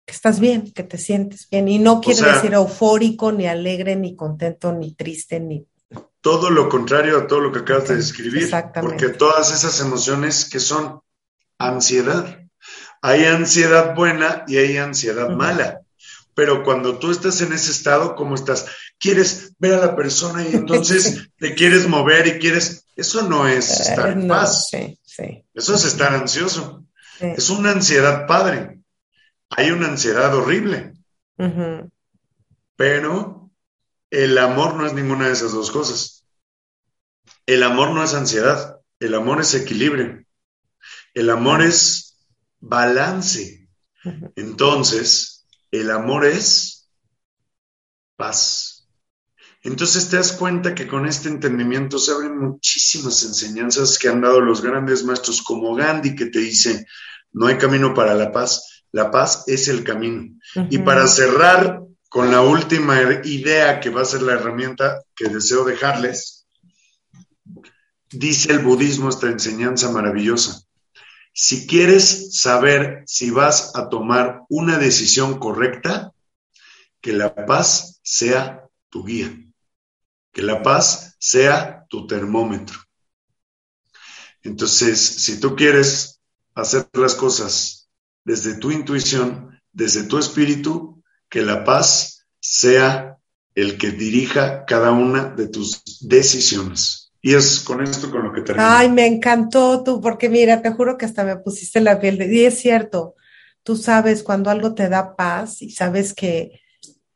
[0.04, 1.68] que estás bien, que te sientes bien.
[1.68, 5.66] Y no quiere decir eufórico, ni alegre, ni contento, ni triste, ni...
[6.20, 8.50] Todo lo contrario a todo lo que acabas de describir.
[8.80, 11.00] Porque todas esas emociones que son
[11.58, 12.40] ansiedad.
[13.02, 15.80] Hay ansiedad buena y hay ansiedad mala.
[16.34, 18.66] pero cuando tú estás en ese estado, ¿cómo estás?
[18.98, 22.86] Quieres ver a la persona y entonces te quieres mover y quieres...
[22.96, 24.70] Eso no es estar en paz.
[25.54, 26.84] Eso es estar ansioso.
[27.20, 28.80] Es una ansiedad padre.
[29.50, 30.94] Hay una ansiedad horrible.
[32.76, 33.50] Pero
[34.10, 36.24] el amor no es ninguna de esas dos cosas.
[37.46, 38.80] El amor no es ansiedad.
[38.98, 40.23] El amor es equilibrio.
[41.14, 42.18] El amor es
[42.60, 43.68] balance.
[44.36, 46.88] Entonces, el amor es
[48.16, 48.88] paz.
[49.62, 54.40] Entonces te das cuenta que con este entendimiento se abren muchísimas enseñanzas que han dado
[54.40, 56.86] los grandes maestros como Gandhi que te dice,
[57.32, 60.38] no hay camino para la paz, la paz es el camino.
[60.68, 65.64] Y para cerrar con la última idea que va a ser la herramienta que deseo
[65.64, 66.46] dejarles,
[68.10, 70.63] dice el budismo esta enseñanza maravillosa.
[71.36, 76.12] Si quieres saber si vas a tomar una decisión correcta,
[77.00, 79.36] que la paz sea tu guía,
[80.32, 82.78] que la paz sea tu termómetro.
[84.42, 86.20] Entonces, si tú quieres
[86.54, 87.90] hacer las cosas
[88.24, 93.18] desde tu intuición, desde tu espíritu, que la paz sea
[93.56, 97.03] el que dirija cada una de tus decisiones.
[97.24, 98.68] Y es con esto con lo que termino.
[98.68, 102.30] Ay, me encantó tú, porque mira, te juro que hasta me pusiste la piel de...
[102.30, 103.14] Y es cierto,
[103.62, 106.60] tú sabes cuando algo te da paz y sabes que,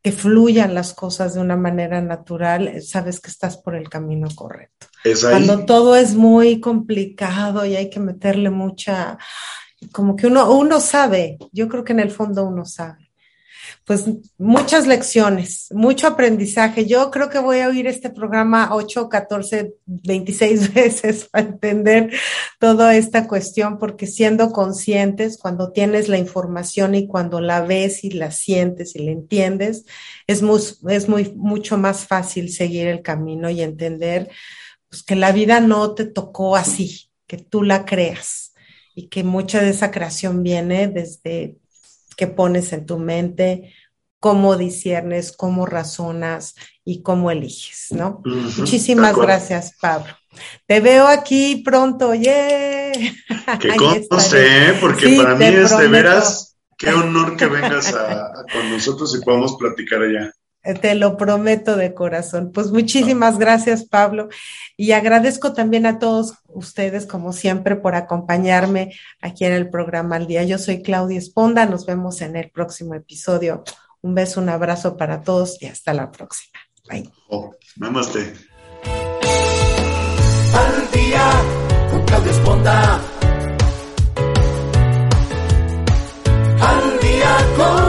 [0.02, 4.86] que fluyan las cosas de una manera natural, sabes que estás por el camino correcto.
[5.04, 5.44] Es ahí.
[5.44, 9.18] Cuando todo es muy complicado y hay que meterle mucha,
[9.92, 13.07] como que uno, uno sabe, yo creo que en el fondo uno sabe
[13.84, 14.04] pues
[14.36, 16.86] muchas lecciones, mucho aprendizaje.
[16.86, 22.12] Yo creo que voy a oír este programa 8, 14, 26 veces para entender
[22.58, 28.10] toda esta cuestión, porque siendo conscientes, cuando tienes la información y cuando la ves y
[28.10, 29.84] la sientes y la entiendes,
[30.26, 34.28] es, muy, es muy, mucho más fácil seguir el camino y entender
[34.88, 38.52] pues, que la vida no te tocó así, que tú la creas
[38.94, 41.56] y que mucha de esa creación viene desde
[42.18, 43.72] que pones en tu mente,
[44.18, 48.22] cómo disiernes, cómo razonas y cómo eliges, ¿no?
[48.24, 50.12] Muchísimas gracias, Pablo.
[50.66, 52.92] Te veo aquí pronto, ¡yeah!
[53.60, 57.94] Que conste, porque para mí es de veras, qué honor que vengas
[58.52, 60.32] con nosotros y podamos platicar allá.
[60.74, 62.52] Te lo prometo de corazón.
[62.52, 64.28] Pues muchísimas gracias, Pablo.
[64.76, 70.26] Y agradezco también a todos ustedes, como siempre, por acompañarme aquí en el programa al
[70.26, 70.44] día.
[70.44, 71.66] Yo soy Claudia Esponda.
[71.66, 73.64] Nos vemos en el próximo episodio.
[74.02, 76.58] Un beso, un abrazo para todos y hasta la próxima.
[76.88, 77.10] Bye.
[77.28, 78.34] Oh, namaste.
[80.54, 81.30] Al día
[81.90, 83.00] con Claudia Esponda.
[86.60, 87.87] Al día con